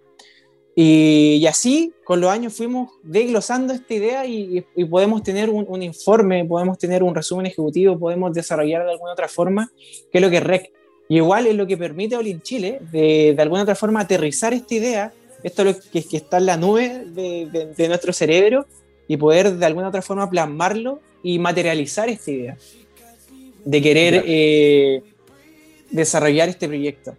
Y, 0.74 1.46
así, 1.46 1.94
con 2.04 2.20
los 2.20 2.30
años, 2.30 2.52
fuimos 2.52 2.90
desglosando 3.02 3.72
esta 3.72 3.94
idea 3.94 4.26
y, 4.26 4.62
podemos 4.90 5.22
tener 5.22 5.48
un, 5.48 5.64
un, 5.68 5.82
informe, 5.82 6.44
podemos 6.44 6.76
tener 6.76 7.02
un 7.02 7.14
resumen 7.14 7.46
ejecutivo, 7.46 7.98
podemos 7.98 8.34
desarrollar 8.34 8.84
de 8.84 8.92
alguna 8.92 9.12
otra 9.12 9.28
forma, 9.28 9.70
que 9.78 10.18
es 10.18 10.22
lo 10.22 10.28
que 10.28 10.40
REC, 10.40 10.72
y 11.08 11.16
igual 11.16 11.46
es 11.46 11.54
lo 11.54 11.66
que 11.66 11.76
permite 11.76 12.14
a 12.14 12.18
Olin 12.18 12.40
Chile 12.40 12.80
de, 12.90 13.34
de 13.36 13.42
alguna 13.42 13.62
otra 13.62 13.74
forma 13.74 14.00
aterrizar 14.00 14.52
esta 14.52 14.74
idea, 14.74 15.12
esto 15.42 15.62
es 15.62 15.76
lo 15.76 15.90
que, 15.92 16.02
que 16.02 16.16
está 16.16 16.38
en 16.38 16.46
la 16.46 16.56
nube 16.56 17.04
de, 17.06 17.72
de, 17.76 17.88
nuestro 17.88 18.12
cerebro 18.12 18.66
y 19.06 19.16
poder 19.16 19.54
de 19.56 19.66
alguna 19.66 19.88
otra 19.88 20.02
forma 20.02 20.28
plasmarlo 20.28 21.00
y 21.22 21.38
materializar 21.38 22.08
esta 22.08 22.30
idea 22.30 22.56
de 23.64 23.82
querer 23.82 24.24
eh, 24.26 25.02
desarrollar 25.90 26.48
este 26.48 26.66
proyecto. 26.66 27.16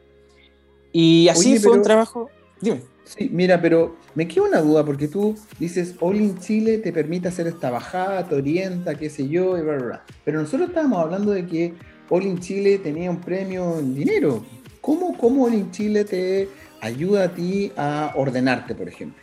Y 0.91 1.27
así 1.27 1.59
fue 1.59 1.73
un 1.73 1.83
trabajo. 1.83 2.29
Dime. 2.59 2.81
Sí, 3.03 3.29
mira, 3.31 3.61
pero 3.61 3.95
me 4.15 4.27
queda 4.27 4.43
una 4.43 4.59
duda 4.59 4.85
porque 4.85 5.07
tú 5.07 5.37
dices 5.59 5.95
All 6.01 6.17
in 6.17 6.39
Chile 6.39 6.77
te 6.79 6.91
permite 6.91 7.29
hacer 7.29 7.47
esta 7.47 7.69
bajada, 7.69 8.27
te 8.27 8.35
orienta, 8.35 8.95
qué 8.95 9.09
sé 9.09 9.29
yo, 9.29 9.57
y 9.57 9.61
bla, 9.61 9.75
bla, 9.75 9.85
bla. 9.85 10.05
Pero 10.25 10.41
nosotros 10.41 10.69
estábamos 10.69 10.99
hablando 10.99 11.31
de 11.31 11.45
que 11.45 11.73
All 12.09 12.23
in 12.23 12.39
Chile 12.39 12.77
tenía 12.79 13.09
un 13.09 13.19
premio 13.19 13.79
en 13.79 13.93
dinero. 13.93 14.45
¿Cómo, 14.81 15.17
cómo 15.17 15.45
All 15.45 15.53
in 15.53 15.71
Chile 15.71 16.05
te 16.05 16.49
ayuda 16.81 17.25
a 17.25 17.29
ti 17.29 17.71
a 17.75 18.13
ordenarte, 18.15 18.75
por 18.75 18.87
ejemplo? 18.87 19.21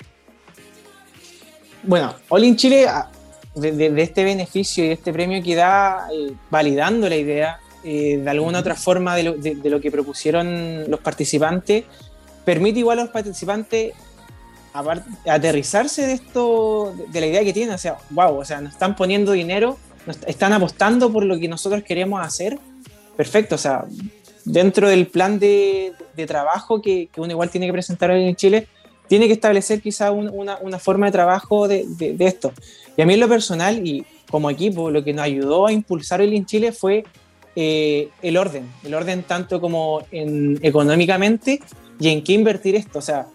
Bueno, 1.83 2.15
All 2.29 2.45
in 2.45 2.57
Chile, 2.57 2.87
ah, 2.89 3.11
de, 3.55 4.03
este 4.03 4.25
beneficio 4.25 4.85
y 4.85 4.89
de 4.89 4.95
este 4.95 5.13
premio 5.13 5.43
que 5.43 5.55
da, 5.55 6.09
eh, 6.13 6.33
validando 6.51 7.09
la 7.09 7.17
idea 7.17 7.61
eh, 7.83 8.19
de 8.19 8.31
alguna 8.31 8.61
otra 8.61 8.75
forma 8.75 9.15
de 9.17 9.23
lo, 9.23 9.81
que 9.81 9.91
propusieron 9.91 10.91
los 10.91 11.01
participantes, 11.01 11.85
permite 12.45 12.79
igual 12.81 12.99
a 12.99 13.03
los 13.03 13.11
participantes 13.11 13.93
aterrizarse 15.27 16.07
de 16.07 16.15
esto, 16.15 16.95
de, 17.13 17.21
la 17.21 17.27
idea 17.27 17.45
que 17.45 17.53
tienen, 17.53 17.75
o 17.75 17.79
sea, 17.79 17.97
wow, 18.11 18.39
o 18.39 18.45
sea, 18.45 18.61
nos 18.61 18.73
están 18.73 18.97
poniendo 18.97 19.33
dinero, 19.33 19.79
nos 20.07 20.19
están 20.27 20.53
apostando 20.53 21.13
por 21.13 21.25
lo 21.25 21.39
que 21.39 21.47
nosotros 21.47 21.85
queremos 21.85 22.25
hacer 22.27 22.59
perfecto, 23.17 23.55
o 23.55 23.59
sea, 23.59 23.85
dentro 24.45 24.89
del 24.89 25.07
plan 25.07 25.39
de, 25.39 25.93
trabajo 26.27 26.81
que, 26.81 27.09
uno 27.17 27.31
igual 27.31 27.51
tiene 27.51 27.67
que 27.67 27.73
presentar 27.73 28.11
hoy 28.11 28.25
en 28.25 28.37
Chile, 28.37 28.69
tiene 29.09 29.27
que 29.27 29.33
establecer 29.33 29.81
quizá 29.81 30.11
una, 30.11 30.79
forma 30.79 31.07
de 31.07 31.13
trabajo 31.13 31.69
de, 31.69 32.17
esto. 32.21 32.53
Y 32.97 33.03
a 33.03 33.07
mí 33.07 33.15
en 33.15 33.21
lo 33.21 33.29
personal 33.29 33.87
y 33.87 34.05
como 34.31 34.51
equipo, 34.51 34.91
lo 34.91 35.05
que 35.05 35.13
nos 35.13 35.25
ayudó 35.25 35.67
a 35.67 35.73
impulsar 35.73 36.21
el 36.21 36.33
en 36.33 36.47
Chile 36.47 36.73
fue 36.73 37.05
eh, 37.57 38.09
el 38.23 38.37
orden, 38.37 38.69
el 38.83 38.95
orden 38.95 39.23
tanto 39.23 39.61
como 39.61 40.03
en, 40.11 40.59
económicamente 40.63 41.61
y 42.01 42.09
en 42.09 42.25
qué 42.25 42.33
invertir 42.33 42.75
esto. 42.75 42.99
O 42.99 43.03
sea, 43.03 43.27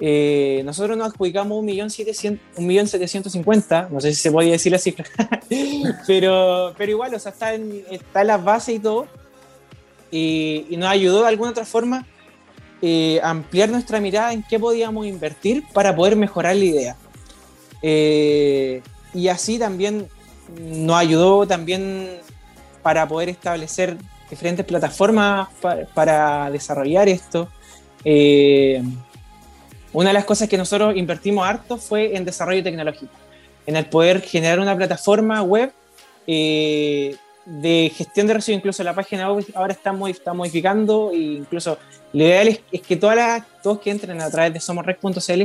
eh, 0.00 0.62
nosotros 0.64 0.96
nos 0.96 1.12
adjudicamos 1.12 1.58
un 1.58 1.64
millón, 1.64 1.88
un 2.56 2.66
millón 2.66 2.86
no 2.86 4.00
sé 4.00 4.14
si 4.14 4.14
se 4.14 4.30
podía 4.30 4.52
decir 4.52 4.72
la 4.72 4.78
cifra, 4.78 5.04
pero, 6.06 6.74
pero 6.76 6.90
igual, 6.90 7.14
o 7.14 7.18
sea, 7.18 7.32
está 7.32 7.54
en, 7.54 7.84
está 7.90 8.22
en 8.22 8.26
las 8.26 8.42
bases 8.42 8.76
y 8.76 8.78
todo, 8.78 9.06
y, 10.10 10.66
nos 10.76 10.88
ayudó 10.88 11.22
de 11.22 11.28
alguna 11.28 11.50
otra 11.50 11.64
forma 11.64 12.06
eh, 12.82 13.20
ampliar 13.22 13.68
nuestra 13.70 14.00
mirada 14.00 14.32
en 14.32 14.42
qué 14.42 14.58
podíamos 14.58 15.06
invertir 15.06 15.64
para 15.72 15.94
poder 15.94 16.16
mejorar 16.16 16.56
la 16.56 16.64
idea. 16.64 16.96
Eh, 17.82 18.82
y 19.12 19.28
así 19.28 19.58
también 19.58 20.08
nos 20.60 20.96
ayudó 20.96 21.46
también 21.46 22.20
para 22.82 23.08
poder 23.08 23.28
establecer 23.30 23.96
diferentes 24.28 24.64
plataformas 24.64 25.48
para, 25.94 26.50
desarrollar 26.50 27.08
esto. 27.08 27.48
Eh, 28.04 28.82
una 29.94 30.10
de 30.10 30.14
las 30.14 30.24
cosas 30.24 30.48
que 30.48 30.58
nosotros 30.58 30.96
invertimos 30.96 31.46
harto 31.46 31.78
fue 31.78 32.16
en 32.16 32.24
desarrollo 32.24 32.62
tecnológico, 32.62 33.12
en 33.64 33.76
el 33.76 33.86
poder 33.86 34.20
generar 34.20 34.60
una 34.60 34.76
plataforma 34.76 35.40
web 35.42 35.72
eh, 36.26 37.16
de 37.46 37.92
gestión 37.94 38.26
de 38.26 38.34
residuos, 38.34 38.58
incluso 38.58 38.82
la 38.82 38.92
página 38.92 39.32
web 39.32 39.46
ahora 39.54 39.72
está, 39.72 39.94
está 40.08 40.34
modificando 40.34 41.12
e 41.12 41.18
incluso 41.18 41.78
lo 42.12 42.24
ideal 42.24 42.60
es, 42.72 42.82
que 42.82 42.96
todas 42.96 43.44
todos 43.62 43.80
que 43.80 43.90
entren 43.90 44.20
a 44.20 44.30
través 44.30 44.52
de 44.52 44.60
somosrec.cl 44.60 45.42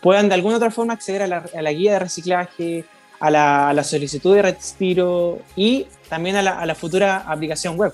puedan 0.00 0.28
de 0.28 0.34
alguna 0.34 0.56
otra 0.56 0.70
forma 0.70 0.94
acceder 0.94 1.22
a 1.22 1.26
la, 1.26 1.72
guía 1.72 1.92
de 1.92 1.98
reciclaje, 1.98 2.84
a 3.18 3.30
la, 3.30 3.84
solicitud 3.84 4.34
de 4.34 4.42
retiro 4.42 5.40
y 5.56 5.86
también 6.08 6.36
a 6.36 6.42
la, 6.42 6.74
futura 6.74 7.18
aplicación 7.18 7.76
web, 7.76 7.92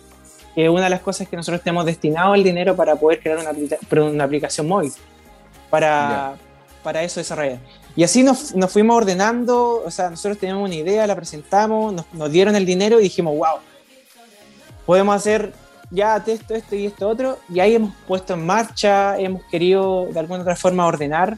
que 0.55 0.67
es 0.67 0.71
una 0.71 0.85
de 0.85 0.91
las 0.91 1.01
cosas 1.01 1.27
que 1.27 1.37
nosotros 1.37 1.63
tenemos 1.65 1.85
destinado 1.85 2.37
el 2.37 2.45
dinero 2.45 2.77
para 2.77 2.95
poder 2.95 3.21
crear 3.21 3.39
una, 3.39 4.05
una 4.05 4.25
aplicación 4.25 4.69
móvil 4.69 4.93
para, 5.77 6.37
para 6.83 7.03
eso 7.03 7.21
desarrollar. 7.21 7.59
Y 7.95 8.03
así 8.03 8.23
nos, 8.23 8.55
nos, 8.55 8.73
fuimos 8.73 8.97
ordenando, 8.97 9.83
o 9.85 9.91
sea, 9.91 10.09
nosotros 10.09 10.39
teníamos 10.39 10.65
una 10.65 10.75
idea, 10.75 11.07
la 11.07 11.15
presentamos, 11.15 11.93
nos, 11.93 12.07
nos 12.15 12.31
dieron 12.31 12.57
el 12.57 12.65
dinero 12.65 12.99
y 12.99 13.05
dijimos, 13.05 13.37
wow, 13.37 13.59
podemos 14.87 15.15
hacer 15.15 15.53
ya 15.91 16.17
esto, 16.27 16.55
esto 16.55 16.77
y 16.77 16.87
esto 16.87 17.09
otro, 17.09 17.39
y 17.53 17.61
ahí 17.61 17.75
hemos 17.75 17.95
puesto 18.09 18.33
en 18.33 18.47
marcha, 18.47 19.19
hemos 19.19 19.45
querido 19.45 20.07
de 20.11 20.19
alguna 20.19 20.41
otra 20.41 20.57
forma 20.57 20.87
ordenar, 20.87 21.37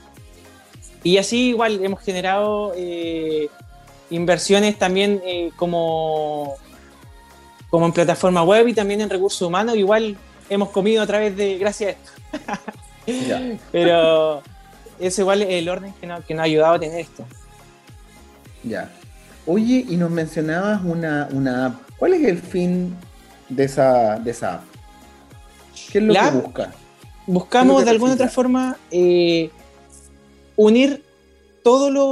y 1.02 1.18
así 1.18 1.48
igual 1.48 1.84
hemos 1.84 2.00
generado 2.00 2.72
eh, 2.76 3.48
inversiones 4.10 4.78
también 4.78 5.20
eh, 5.24 5.50
como, 5.56 6.54
como 7.70 7.86
en 7.86 7.92
plataforma 7.92 8.44
web 8.44 8.68
y 8.68 8.74
también 8.74 9.00
en 9.00 9.10
recursos 9.10 9.42
humanos, 9.42 9.74
igual 9.76 10.16
hemos 10.48 10.68
comido 10.68 11.02
a 11.02 11.08
través 11.08 11.36
de, 11.36 11.58
gracias 11.58 11.88
a 11.88 11.92
esto. 11.96 12.78
Pero 13.72 14.42
es 14.98 15.18
igual 15.18 15.42
el 15.42 15.68
orden 15.68 15.92
que, 16.00 16.06
nos, 16.06 16.20
ha 16.30 16.42
ayudado 16.42 16.74
a 16.74 16.80
tener 16.80 17.00
esto. 17.00 17.24
Ya. 18.62 18.90
Oye, 19.46 19.84
y 19.88 19.96
nos 19.96 20.10
mencionabas 20.10 20.82
una, 20.84 21.28
una 21.32 21.66
app. 21.66 21.74
¿Cuál 21.96 22.14
es 22.14 22.24
el 22.24 22.38
fin 22.38 22.94
de 23.48 23.64
esa, 23.64 24.18
de 24.18 24.30
esa 24.30 24.54
app? 24.54 24.64
¿Qué 25.90 25.98
es 25.98 26.04
lo 26.04 26.14
que 26.14 26.30
busca? 26.30 26.72
Buscamos 27.26 27.84
de 27.84 27.90
alguna 27.90 28.14
otra 28.14 28.28
forma 28.28 28.76
eh, 28.90 29.50
unir 30.56 31.04
todo 31.62 31.90
lo. 31.90 32.04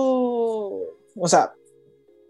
O 1.18 1.28
sea, 1.28 1.52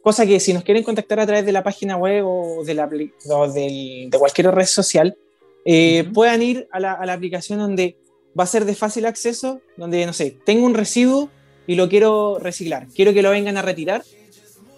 cosa 0.02 0.24
que 0.26 0.40
si 0.40 0.52
nos 0.52 0.62
quieren 0.62 0.82
contactar 0.82 1.20
a 1.20 1.26
través 1.26 1.44
de 1.44 1.52
la 1.52 1.62
página 1.62 1.96
web 1.96 2.24
o 2.26 2.64
de, 2.64 2.74
la, 2.74 2.86
de 2.86 4.08
cualquier 4.18 4.52
red 4.52 4.66
social, 4.66 5.16
eh, 5.64 6.08
puedan 6.14 6.42
ir 6.42 6.68
a 6.70 6.80
la, 6.80 6.92
a 6.92 7.06
la 7.06 7.12
aplicación 7.12 7.58
donde 7.58 7.96
va 8.38 8.44
a 8.44 8.46
ser 8.46 8.64
de 8.64 8.74
fácil 8.74 9.06
acceso, 9.06 9.60
donde, 9.76 10.04
no 10.06 10.12
sé, 10.12 10.36
tengo 10.44 10.66
un 10.66 10.74
residuo 10.74 11.30
y 11.66 11.74
lo 11.74 11.88
quiero 11.88 12.38
reciclar, 12.38 12.86
quiero 12.94 13.12
que 13.12 13.22
lo 13.22 13.30
vengan 13.30 13.56
a 13.56 13.62
retirar, 13.62 14.02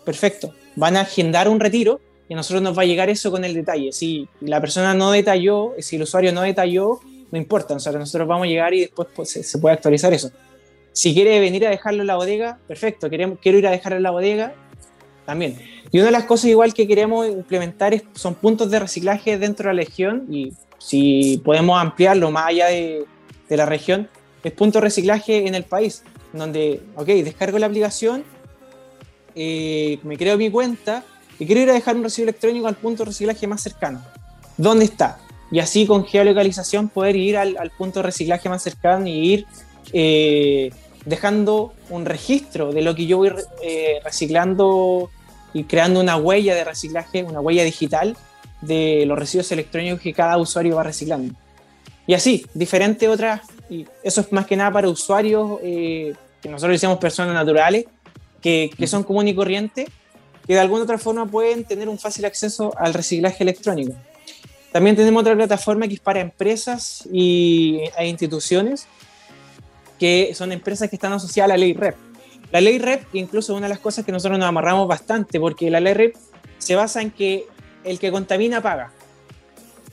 perfecto, 0.05 0.55
van 0.77 0.97
a 0.97 1.03
agendar 1.03 1.49
un 1.49 1.61
retiro 1.61 2.01
y 2.29 2.35
a 2.35 2.37
nosotros 2.37 2.63
nos 2.63 2.77
va 2.77 2.83
a 2.83 2.87
llegar 2.87 3.11
eso 3.11 3.31
con 3.31 3.45
el 3.45 3.55
detalle. 3.55 3.91
Si 3.93 4.29
la 4.41 4.61
persona 4.61 4.95
no 4.95 5.11
detalló, 5.11 5.75
si 5.79 5.97
el 5.97 6.03
usuario 6.03 6.33
no 6.33 6.43
detalló, 6.43 7.01
no 7.31 7.39
importa, 7.39 7.75
nosotros 7.75 8.29
vamos 8.29 8.45
a 8.45 8.49
llegar 8.49 8.75
y 8.75 8.81
después 8.81 9.09
pues, 9.15 9.31
se, 9.31 9.59
puede 9.59 9.75
actualizar 9.75 10.13
eso. 10.13 10.31
Si 10.93 11.15
quiere 11.15 11.41
venir 11.41 11.67
a 11.67 11.71
dejarlo 11.71 12.03
en 12.03 12.07
la 12.07 12.17
bodega, 12.17 12.59
perfecto, 12.67 13.09
queremos, 13.09 13.39
quiero 13.41 13.59
ir 13.59 13.67
a 13.67 13.71
dejarlo 13.71 13.97
en 13.97 14.03
la 14.03 14.11
bodega, 14.11 14.55
también. 15.25 15.59
Y 15.91 15.99
una 15.99 16.07
de 16.07 16.13
las 16.13 16.25
cosas 16.25 16.47
igual 16.47 16.75
que 16.75 16.87
queremos 16.87 17.27
implementar 17.29 17.95
es, 17.95 18.03
son 18.15 18.35
puntos 18.35 18.71
de 18.71 18.79
reciclaje 18.79 19.39
dentro 19.39 19.69
de 19.69 19.75
la 19.75 19.83
legión 19.83 20.27
y 20.31 20.53
si 20.79 21.41
podemos 21.45 21.81
ampliarlo 21.81 22.31
más 22.31 22.47
allá 22.49 22.67
de, 22.69 23.05
de 23.49 23.57
la 23.57 23.67
región 23.67 24.09
es 24.49 24.53
punto 24.53 24.79
de 24.79 24.85
reciclaje 24.85 25.47
en 25.47 25.55
el 25.55 25.65
país, 25.65 26.03
donde, 26.33 26.83
ok, 26.97 27.07
descargo 27.07 27.59
la 27.59 27.67
aplicación, 27.67 28.25
eh, 29.35 29.99
me 30.03 30.17
creo 30.17 30.37
mi 30.37 30.51
cuenta 30.51 31.05
y 31.39 31.47
quiero 31.47 31.63
ir 31.63 31.71
a 31.71 31.75
dejar 31.75 31.97
un 31.97 32.03
residuo 32.03 32.31
electrónico 32.31 32.67
al 32.67 32.77
punto 32.77 33.05
de 33.05 33.11
reciclaje 33.11 33.47
más 33.47 33.63
cercano. 33.63 34.03
¿Dónde 34.57 34.85
está? 34.85 35.19
Y 35.51 35.61
así 35.61 35.87
con 35.87 36.05
geolocalización 36.05 36.89
poder 36.89 37.17
ir 37.17 37.37
al, 37.37 37.71
punto 37.77 38.01
de 38.01 38.05
reciclaje 38.05 38.49
más 38.49 38.63
cercano 38.63 39.07
y 39.07 39.33
ir 39.33 39.47
eh, 39.93 40.71
dejando 41.05 41.73
un 41.91 42.05
registro 42.05 42.73
de 42.73 42.83
lo 42.83 42.95
que 42.95 43.07
yo 43.07 43.19
voy 43.19 43.33
eh, 43.63 44.01
reciclando 44.05 45.11
y 45.55 45.65
creando 45.65 46.01
una 46.01 46.17
huella 46.17 46.55
de 46.55 46.65
reciclaje, 46.65 47.23
una 47.23 47.41
huella 47.41 47.65
digital 47.65 48.17
de 48.61 49.05
los 49.07 49.19
residuos 49.19 49.51
electrónicos 49.53 50.01
que 50.01 50.13
cada 50.13 50.37
usuario 50.37 50.77
va 50.77 50.83
reciclando. 50.83 51.35
Y 52.09 52.15
así, 52.15 52.47
diferentes 52.55 53.07
otras, 53.07 53.43
y 53.69 53.87
eso 54.03 54.23
es 54.23 54.33
más 54.33 54.47
que 54.47 54.57
nada 54.57 54.73
para 54.73 54.89
usuarios 54.89 55.61
eh, 55.63 56.15
que 56.41 56.49
nosotros 56.49 56.73
decimos 56.73 56.97
personas 56.97 57.35
naturales, 57.35 57.85
que, 58.41 58.71
que 58.79 58.87
son 58.87 59.05
común 59.05 59.29
y 59.29 59.35
corriente, 59.35 59.87
que 60.47 60.55
de 60.55 60.59
alguna 60.59 60.85
otra 60.85 60.97
forma 60.97 61.27
pueden 61.27 61.65
tener 61.65 61.87
un 61.87 61.99
fácil 61.99 62.25
acceso 62.25 62.73
al 62.79 62.95
reciclaje 62.95 63.45
electrónico. 63.45 63.95
También 64.73 64.97
tenemos 64.97 65.21
otra 65.21 65.37
plataforma 65.37 65.87
que 65.87 65.95
es 65.95 66.01
para 66.01 66.21
empresas 66.21 67.07
y, 67.13 67.83
e 67.99 68.07
instituciones, 68.07 68.87
que 69.99 70.33
son 70.35 70.51
empresas 70.51 70.89
que 70.89 70.97
están 70.97 71.13
asociadas 71.13 71.51
a 71.51 71.55
la 71.55 71.59
ley 71.59 71.75
REP. 71.75 71.95
La 72.51 72.63
ley 72.63 72.79
REP, 72.79 73.03
incluso 73.13 73.55
una 73.55 73.67
de 73.67 73.75
las 73.75 73.81
cosas 73.81 74.07
que 74.07 74.13
nosotros 74.13 74.39
nos 74.39 74.49
amarramos 74.49 74.89
bastante, 74.89 75.39
porque 75.39 75.71
la 75.71 75.81
ley 75.81 75.93
REP 75.93 76.17
se 76.57 76.75
basa 76.75 77.03
en 77.03 77.11
que 77.11 77.45
el 77.85 77.99
que 77.99 78.11
contamina 78.11 78.63
paga. 78.63 78.93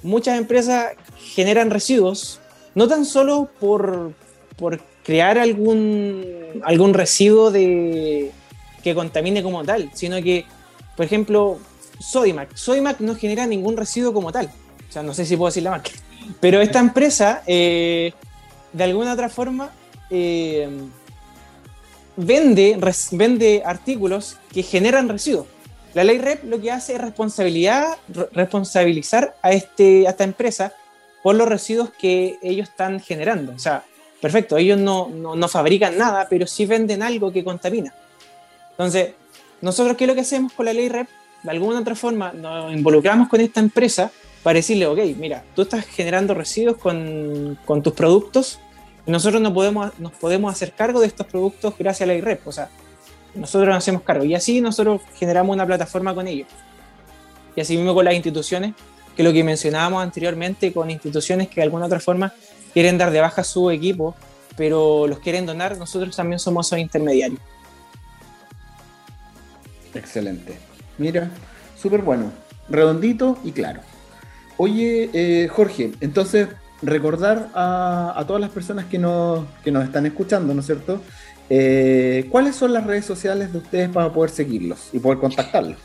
Muchas 0.06 0.38
empresas 0.38 0.94
generan 1.18 1.72
residuos, 1.72 2.40
no 2.76 2.88
tan 2.88 3.06
solo 3.06 3.50
por, 3.60 4.14
por 4.56 4.80
crear 5.04 5.40
algún, 5.40 6.24
algún 6.64 6.94
residuo 6.94 7.50
de, 7.50 8.32
que 8.84 8.94
contamine 8.94 9.42
como 9.42 9.64
tal, 9.64 9.90
sino 9.96 10.22
que, 10.22 10.46
por 10.96 11.08
ejemplo, 11.08 11.58
Sodimac. 12.00 12.56
Sodimac 12.56 13.00
no 13.00 13.16
genera 13.16 13.48
ningún 13.48 13.78
residuo 13.78 14.14
como 14.14 14.32
tal. 14.32 14.52
O 14.88 14.92
sea, 14.94 15.02
no 15.02 15.12
sé 15.12 15.26
si 15.26 15.36
puedo 15.38 15.48
decir 15.48 15.64
la 15.64 15.72
marca. 15.72 15.90
Pero 16.40 16.62
esta 16.62 16.78
empresa, 16.78 17.42
eh, 17.48 18.14
de 18.74 18.84
alguna 18.84 19.14
otra 19.14 19.28
forma, 19.28 19.72
eh, 20.12 20.70
vende, 22.16 22.80
vende 23.12 23.64
artículos 23.66 24.38
que 24.54 24.62
generan 24.62 25.10
residuos. 25.10 25.48
La 25.96 26.04
ley 26.04 26.18
REP 26.18 26.44
lo 26.44 26.60
que 26.60 26.72
hace 26.72 26.96
es 26.96 27.02
responsabilizar 27.02 29.36
a, 29.42 29.52
este, 29.54 30.06
a 30.06 30.10
esta 30.10 30.26
empresa 30.26 30.74
por 31.24 31.36
los 31.36 31.48
residuos 31.48 31.90
que 31.90 32.38
ellos 32.44 32.68
están 32.68 33.00
generando. 33.00 33.54
O 33.54 33.60
sea, 33.60 33.86
perfecto, 34.22 34.58
ellos 34.58 34.78
no, 34.78 35.08
no, 35.08 35.48
fabrican 35.48 35.98
nada, 35.98 36.28
pero 36.30 36.48
sí 36.48 36.66
venden 36.66 37.02
algo 37.02 37.32
que 37.32 37.46
contamina. 37.46 37.94
Entonces, 38.72 39.14
nosotros, 39.62 39.96
¿qué 39.96 40.04
es 40.04 40.10
lo 40.10 40.16
que 40.16 40.22
hacemos 40.22 40.52
con 40.52 40.66
la 40.66 40.74
ley 40.74 40.90
REP? 40.90 41.08
De 41.44 41.52
alguna 41.52 41.80
otra 41.80 41.96
forma, 41.96 42.34
nos 42.34 42.74
involucramos 42.74 43.30
con 43.30 43.40
esta 43.40 43.62
empresa 43.62 44.12
para 44.44 44.58
decirle, 44.58 44.88
ok, 44.88 45.00
mira, 45.18 45.46
tú 45.56 45.62
estás 45.62 45.86
generando 45.86 46.34
residuos 46.34 46.76
con, 46.76 47.58
con 47.64 47.82
tus 47.82 47.94
productos 47.94 48.60
y 49.08 49.12
nosotros 49.12 49.42
no 49.42 49.54
podemos, 49.54 49.98
nos 49.98 50.12
podemos 50.12 50.52
hacer 50.52 50.74
cargo 50.74 51.00
de 51.00 51.08
estos 51.08 51.26
productos 51.26 51.74
gracias 51.80 52.02
a 52.02 52.08
la 52.08 52.14
ley 52.14 52.22
REP. 52.22 52.46
O 52.46 52.52
sea, 52.52 52.70
nosotros 53.36 53.68
nos 53.70 53.78
hacemos 53.78 54.02
cargo. 54.02 54.24
Y 54.26 54.36
así 54.36 54.62
nosotros 54.62 55.02
generamos 55.18 55.54
una 55.54 55.66
plataforma 55.66 56.14
con 56.14 56.28
ellos. 56.28 56.48
Y 57.56 57.62
así 57.62 57.78
mismo 57.78 57.94
con 57.94 58.06
las 58.06 58.14
instituciones 58.14 58.74
que 59.16 59.24
lo 59.24 59.32
que 59.32 59.44
mencionábamos 59.44 60.04
anteriormente 60.04 60.74
con 60.74 60.92
instituciones 60.92 61.48
que 61.48 61.56
de 61.56 61.64
alguna 61.64 61.86
otra 61.86 62.00
forma 62.00 62.34
quieren 62.74 62.98
dar 62.98 63.12
de 63.12 63.22
baja 63.22 63.44
su 63.44 63.72
equipo, 63.72 64.16
pero 64.58 65.08
los 65.08 65.20
quieren 65.20 65.46
donar, 65.46 65.78
nosotros 65.78 66.16
también 66.16 66.40
somos 66.40 66.68
esos 66.68 66.80
intermediarios. 66.80 67.40
Excelente. 69.94 70.58
Mira, 70.98 71.32
súper 71.82 72.02
bueno, 72.02 72.32
redondito 72.68 73.38
y 73.44 73.52
claro. 73.54 73.80
Oye, 74.58 75.10
eh, 75.14 75.48
Jorge, 75.48 75.94
entonces 76.02 76.50
recordar 76.82 77.50
a, 77.54 78.24
todas 78.28 78.42
las 78.42 78.50
personas 78.50 78.86
que 78.86 79.00
nos, 79.00 79.46
que 79.64 79.72
nos 79.72 79.86
están 79.86 80.06
escuchando, 80.06 80.54
¿no 80.54 80.60
es 80.60 80.66
cierto? 80.66 81.02
Eh, 81.50 82.28
¿Cuáles 82.32 82.56
son 82.56 82.74
las 82.74 82.86
redes 82.86 83.06
sociales 83.06 83.52
de 83.52 83.60
ustedes 83.60 83.90
para 83.90 84.12
poder 84.12 84.32
seguirlos 84.32 84.90
y 84.94 85.00
poder 85.00 85.20
contactarlos? 85.20 85.78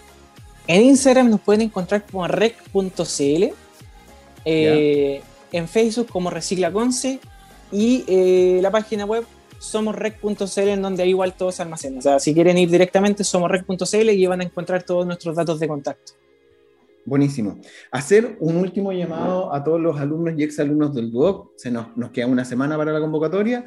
En 0.67 0.83
Instagram 0.83 1.31
nos 1.31 1.41
pueden 1.41 1.63
encontrar 1.63 2.05
como 2.07 2.27
rec.cl, 2.27 3.45
eh, 4.45 5.23
en 5.53 5.69
Facebook 5.69 6.09
como 6.09 6.31
reciclaconce 6.31 7.19
y 7.73 8.05
eh, 8.07 8.61
la 8.63 8.71
página 8.71 9.05
web 9.05 9.25
somosrec.cl 9.59 10.69
en 10.69 10.81
donde 10.81 11.07
igual 11.07 11.35
todo 11.35 11.53
se 11.53 11.63
almacena. 11.63 11.99
O 11.99 12.03
sea, 12.03 12.19
si 12.19 12.33
quieren 12.33 12.57
ir 12.57 12.71
directamente, 12.71 13.25
somosrec.cl 13.25 14.11
y 14.11 14.27
van 14.27 14.41
a 14.41 14.45
encontrar 14.45 14.83
todos 14.83 15.07
nuestros 15.07 15.37
datos 15.37 15.61
de 15.61 15.69
contacto. 15.69 16.13
Buenísimo. 17.05 17.59
Hacer 17.91 18.37
un 18.41 18.57
último 18.57 18.93
llamado 18.93 19.53
a 19.53 19.65
todos 19.65 19.81
los 19.81 19.99
alumnos 19.99 20.35
y 20.39 20.45
exalumnos 20.45 20.95
del 20.95 21.11
DUOC. 21.11 21.53
Se 21.57 21.71
nos, 21.71 21.97
nos 21.97 22.11
queda 22.11 22.27
una 22.27 22.45
semana 22.45 22.77
para 22.77 22.93
la 22.93 23.01
convocatoria 23.01 23.67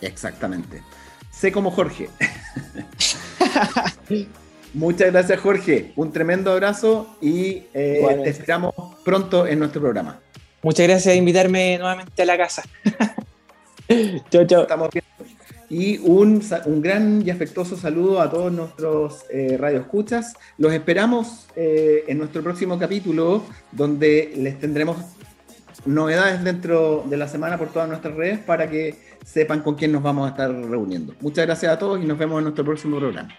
Exactamente. 0.00 0.82
Sé 1.30 1.50
como 1.50 1.70
Jorge. 1.70 2.10
Muchas 4.74 5.10
gracias, 5.10 5.40
Jorge. 5.40 5.92
Un 5.96 6.12
tremendo 6.12 6.52
abrazo 6.52 7.16
y 7.20 7.64
eh, 7.74 8.20
te 8.22 8.30
esperamos 8.30 8.74
pronto 9.04 9.46
en 9.46 9.58
nuestro 9.58 9.80
programa. 9.80 10.20
Muchas 10.62 10.86
gracias 10.86 11.14
por 11.14 11.18
invitarme 11.18 11.78
nuevamente 11.78 12.22
a 12.22 12.26
la 12.26 12.36
casa. 12.36 12.62
chao, 14.30 14.46
chao. 14.46 14.62
Estamos 14.62 14.90
viendo. 14.92 15.10
Y 15.70 15.98
un, 15.98 16.42
un, 16.66 16.82
gran 16.82 17.22
y 17.24 17.30
afectuoso 17.30 17.76
saludo 17.76 18.20
a 18.20 18.28
todos 18.28 18.52
nuestros 18.52 19.24
eh, 19.30 19.56
radioescuchas. 19.58 20.34
Los 20.58 20.72
esperamos 20.72 21.46
eh, 21.54 22.04
en 22.08 22.18
nuestro 22.18 22.42
próximo 22.42 22.76
capítulo, 22.76 23.44
donde 23.70 24.32
les 24.36 24.58
tendremos 24.58 24.96
novedades 25.84 26.42
dentro 26.42 27.04
de 27.08 27.16
la 27.16 27.28
semana 27.28 27.56
por 27.56 27.68
todas 27.68 27.88
nuestras 27.88 28.14
redes 28.14 28.40
para 28.40 28.68
que 28.68 28.96
sepan 29.24 29.62
con 29.62 29.76
quién 29.76 29.92
nos 29.92 30.02
vamos 30.02 30.26
a 30.26 30.30
estar 30.30 30.50
reuniendo. 30.50 31.14
Muchas 31.20 31.46
gracias 31.46 31.72
a 31.72 31.78
todos 31.78 32.02
y 32.02 32.04
nos 32.04 32.18
vemos 32.18 32.38
en 32.38 32.44
nuestro 32.44 32.64
próximo 32.64 32.98
programa. 32.98 33.32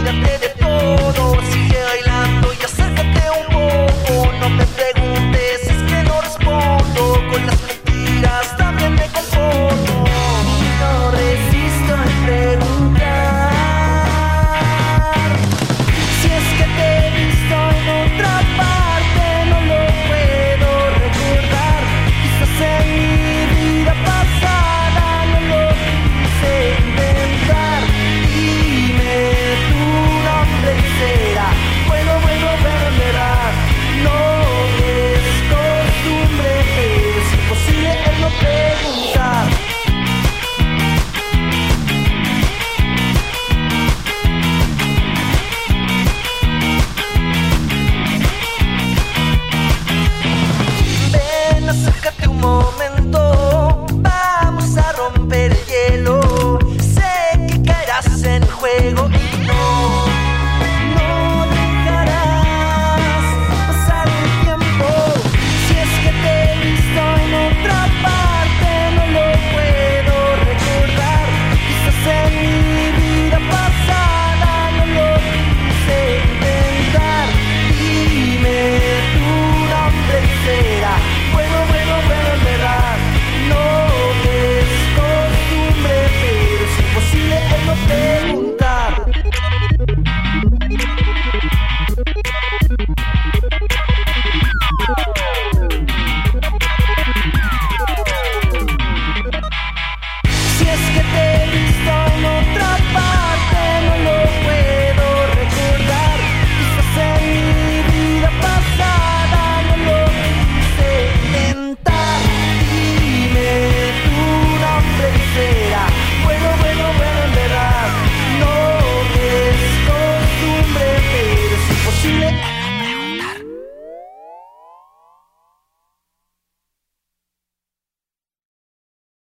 It's 0.00 0.32
the 0.32 0.37